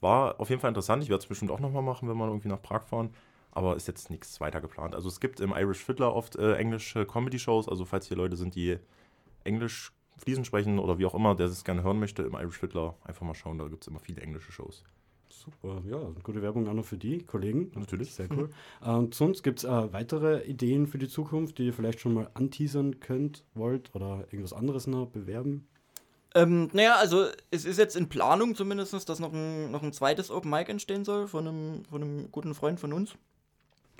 War 0.00 0.40
auf 0.40 0.48
jeden 0.48 0.60
Fall 0.60 0.68
interessant. 0.68 1.02
Ich 1.02 1.10
werde 1.10 1.22
es 1.22 1.28
bestimmt 1.28 1.50
auch 1.50 1.60
nochmal 1.60 1.82
machen, 1.82 2.08
wenn 2.08 2.16
wir 2.16 2.26
irgendwie 2.26 2.48
nach 2.48 2.62
Prag 2.62 2.84
fahren. 2.84 3.10
Aber 3.52 3.76
ist 3.76 3.88
jetzt 3.88 4.10
nichts 4.10 4.40
weiter 4.40 4.60
geplant. 4.60 4.94
Also 4.94 5.08
es 5.08 5.20
gibt 5.20 5.40
im 5.40 5.52
Irish 5.56 5.84
Fiddler 5.84 6.14
oft 6.14 6.36
äh, 6.36 6.54
englische 6.54 7.04
Comedy-Shows. 7.04 7.68
Also 7.68 7.84
falls 7.84 8.06
hier 8.06 8.16
Leute 8.16 8.36
sind, 8.36 8.54
die 8.54 8.78
Englisch 9.44 9.92
fließend 10.18 10.46
sprechen 10.46 10.78
oder 10.78 10.98
wie 10.98 11.06
auch 11.06 11.14
immer, 11.14 11.34
der 11.34 11.46
es 11.46 11.64
gerne 11.64 11.82
hören 11.82 11.98
möchte, 11.98 12.22
im 12.22 12.34
Irish 12.34 12.58
Fiddler 12.58 12.96
einfach 13.04 13.26
mal 13.26 13.34
schauen. 13.34 13.58
Da 13.58 13.66
gibt 13.68 13.82
es 13.82 13.88
immer 13.88 14.00
viele 14.00 14.20
englische 14.20 14.52
Shows. 14.52 14.84
Super, 15.32 15.82
ja, 15.88 15.98
gute 16.22 16.42
Werbung 16.42 16.68
auch 16.68 16.74
noch 16.74 16.84
für 16.84 16.98
die 16.98 17.24
Kollegen. 17.24 17.70
Natürlich. 17.74 18.14
Sehr 18.14 18.28
cool. 18.30 18.50
Äh, 18.84 18.90
Und 18.90 19.14
sonst 19.14 19.42
gibt 19.42 19.60
es 19.60 19.64
äh, 19.64 19.92
weitere 19.92 20.44
Ideen 20.44 20.86
für 20.86 20.98
die 20.98 21.08
Zukunft, 21.08 21.58
die 21.58 21.66
ihr 21.66 21.72
vielleicht 21.72 22.00
schon 22.00 22.14
mal 22.14 22.30
anteasern 22.34 23.00
könnt, 23.00 23.44
wollt 23.54 23.94
oder 23.94 24.26
irgendwas 24.30 24.52
anderes 24.52 24.86
noch 24.86 25.06
bewerben? 25.06 25.66
Ähm, 26.34 26.68
naja, 26.72 26.96
also 26.96 27.26
es 27.50 27.64
ist 27.64 27.78
jetzt 27.78 27.96
in 27.96 28.08
Planung 28.08 28.54
zumindest, 28.54 29.08
dass 29.08 29.18
noch 29.18 29.32
ein, 29.32 29.70
noch 29.70 29.82
ein 29.82 29.92
zweites 29.92 30.30
Open 30.30 30.50
Mic 30.50 30.70
entstehen 30.70 31.04
soll 31.04 31.26
von 31.26 31.48
einem, 31.48 31.84
von 31.86 32.02
einem 32.02 32.30
guten 32.30 32.54
Freund 32.54 32.78
von 32.78 32.92
uns. 32.92 33.16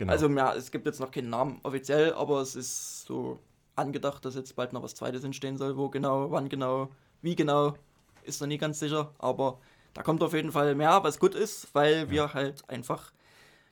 Genau. 0.01 0.13
Also 0.13 0.31
ja, 0.31 0.55
es 0.55 0.71
gibt 0.71 0.87
jetzt 0.87 0.99
noch 0.99 1.11
keinen 1.11 1.29
Namen 1.29 1.61
offiziell, 1.63 2.15
aber 2.15 2.41
es 2.41 2.57
ist 2.57 3.05
so 3.05 3.39
angedacht, 3.77 4.25
dass 4.25 4.35
jetzt 4.35 4.57
bald 4.57 4.73
noch 4.73 4.83
was 4.83 4.95
zweites 4.95 5.25
entstehen 5.25 5.59
soll. 5.59 5.77
Wo 5.77 5.91
genau, 5.91 6.31
wann 6.31 6.49
genau, 6.49 6.89
wie 7.21 7.37
genau, 7.37 7.75
ist 8.23 8.41
noch 8.41 8.49
nie 8.49 8.57
ganz 8.57 8.79
sicher. 8.81 9.13
Aber 9.19 9.59
da 9.93 10.03
kommt 10.03 10.23
auf 10.23 10.33
jeden 10.33 10.53
Fall 10.53 10.75
mehr, 10.75 11.05
was 11.05 11.19
gut 11.19 11.35
ist, 11.35 11.75
weil 11.75 12.09
wir 12.09 12.33
halt 12.33 12.67
einfach 12.71 13.13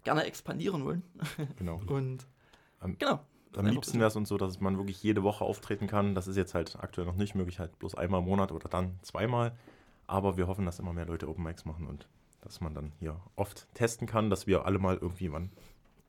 gerne 0.05 0.25
expandieren 0.25 0.85
wollen. 0.85 1.03
genau. 1.57 1.81
Und 1.87 2.27
Am- 2.81 2.99
genau. 2.99 3.21
Am 3.57 3.65
liebsten 3.65 3.99
wäre 3.99 4.09
es 4.09 4.17
uns 4.17 4.29
so, 4.29 4.37
dass 4.37 4.61
man 4.61 4.77
wirklich 4.77 5.03
jede 5.03 5.23
Woche 5.23 5.47
auftreten 5.47 5.87
kann. 5.87 6.15
Das 6.15 6.29
ist 6.29 6.37
jetzt 6.37 6.53
halt 6.55 6.77
aktuell 6.79 7.07
noch 7.07 7.17
nicht 7.17 7.35
möglich, 7.35 7.59
halt 7.59 7.79
bloß 7.79 7.95
einmal 7.95 8.21
im 8.21 8.27
Monat 8.27 8.53
oder 8.53 8.69
dann 8.69 8.99
zweimal. 9.01 9.57
Aber 10.07 10.37
wir 10.37 10.47
hoffen, 10.47 10.67
dass 10.67 10.79
immer 10.79 10.93
mehr 10.93 11.07
Leute 11.07 11.27
Open 11.27 11.43
Mics 11.45 11.65
machen 11.65 11.87
und 11.87 12.07
dass 12.43 12.61
man 12.61 12.75
dann 12.75 12.93
hier 12.99 13.19
oft 13.35 13.67
testen 13.73 14.07
kann, 14.07 14.29
dass 14.29 14.47
wir 14.47 14.67
alle 14.67 14.79
mal 14.79 14.99
irgendwie 14.99 15.33
wann 15.33 15.51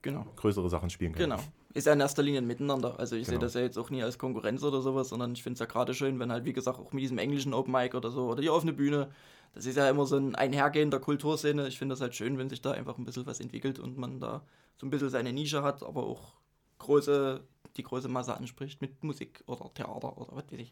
Genau. 0.01 0.25
größere 0.37 0.69
Sachen 0.69 0.89
spielen 0.89 1.13
können. 1.13 1.31
Genau. 1.31 1.41
Ist 1.73 1.85
ja 1.87 1.93
in 1.93 1.99
erster 1.99 2.23
Linie 2.23 2.41
ein 2.41 2.47
Miteinander. 2.47 2.97
Also 2.99 3.15
ich 3.15 3.25
sehe 3.25 3.33
Genau. 3.35 3.45
das 3.45 3.53
ja 3.53 3.61
jetzt 3.61 3.77
auch 3.77 3.89
nie 3.89 4.01
als 4.01 4.17
Konkurrenz 4.17 4.63
oder 4.63 4.81
sowas, 4.81 5.09
sondern 5.09 5.33
ich 5.33 5.43
finde 5.43 5.55
es 5.55 5.59
ja 5.59 5.65
gerade 5.65 5.93
schön, 5.93 6.17
wenn 6.19 6.31
halt, 6.31 6.45
wie 6.45 6.53
gesagt, 6.53 6.79
auch 6.79 6.91
mit 6.93 7.03
diesem 7.03 7.17
englischen 7.17 7.53
Open 7.53 7.71
Mic 7.73 7.95
oder 7.95 8.09
so 8.09 8.29
oder 8.29 8.41
die 8.41 8.49
offene 8.49 8.73
Bühne, 8.73 9.09
das 9.53 9.65
ist 9.65 9.75
ja 9.77 9.89
immer 9.89 10.05
so 10.05 10.15
ein 10.17 10.35
Einhergehen 10.35 10.89
der 10.91 10.99
Kulturszene. 10.99 11.67
Ich 11.67 11.77
finde 11.77 11.93
das 11.93 12.01
halt 12.01 12.15
schön, 12.15 12.37
wenn 12.37 12.49
sich 12.49 12.61
da 12.61 12.71
einfach 12.71 12.97
ein 12.97 13.05
bisschen 13.05 13.25
was 13.25 13.39
entwickelt 13.39 13.77
und 13.79 13.97
man 13.97 14.19
da 14.19 14.41
so 14.77 14.87
ein 14.87 14.89
bisschen 14.89 15.09
seine 15.09 15.33
Nische 15.33 15.61
hat, 15.63 15.83
aber 15.83 16.03
auch 16.07 16.33
große, 16.79 17.41
die 17.77 17.83
große 17.83 18.07
Masse 18.07 18.35
anspricht 18.35 18.81
mit 18.81 19.03
Musik 19.03 19.43
oder 19.47 19.69
Theater 19.73 20.17
oder 20.17 20.31
was 20.37 20.45
weiß 20.51 20.59
ich. 20.59 20.71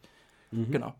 Mhm. 0.52 0.72
Genau. 0.72 0.96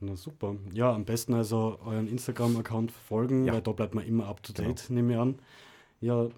Na 0.00 0.14
super. 0.16 0.56
Ja, 0.74 0.92
am 0.92 1.04
besten 1.06 1.32
also 1.34 1.78
euren 1.84 2.08
Instagram-Account 2.08 2.90
folgen, 2.92 3.44
Ja. 3.46 3.54
weil 3.54 3.62
da 3.62 3.72
bleibt 3.72 3.94
man 3.94 4.04
immer 4.04 4.26
up 4.26 4.42
to 4.42 4.52
Genau. 4.52 4.68
date, 4.68 4.90
nehme 4.90 5.14
ich 5.14 5.18
an. 5.18 5.38
Ja, 6.00 6.28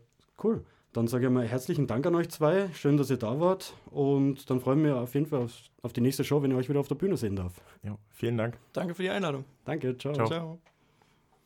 cool. 0.45 0.65
Dann 0.93 1.07
sage 1.07 1.27
ich 1.27 1.33
mal 1.33 1.47
herzlichen 1.47 1.87
Dank 1.87 2.07
an 2.07 2.15
euch 2.15 2.31
zwei. 2.31 2.71
Schön, 2.73 2.97
dass 2.97 3.11
ihr 3.11 3.19
da 3.19 3.39
wart. 3.41 3.75
Und 3.91 4.49
dann 4.49 4.61
freuen 4.61 4.83
wir 4.83 4.97
auf 4.97 5.15
jeden 5.15 5.27
Fall 5.27 5.43
auf, 5.43 5.53
auf 5.83 5.93
die 5.93 6.01
nächste 6.01 6.25
Show, 6.25 6.43
wenn 6.43 6.51
ich 6.51 6.57
euch 6.57 6.69
wieder 6.69 6.81
auf 6.81 6.89
der 6.89 6.95
Bühne 6.95 7.17
sehen 7.17 7.37
darf. 7.37 7.61
Ja, 7.83 7.97
vielen 8.11 8.39
Dank. 8.39 8.59
Danke 8.73 8.95
für 8.95 9.03
die 9.03 9.11
Einladung. 9.11 9.45
Danke, 9.65 9.97
ciao. 9.99 10.15
Ciao. 10.15 10.27
Ciao. 10.27 10.59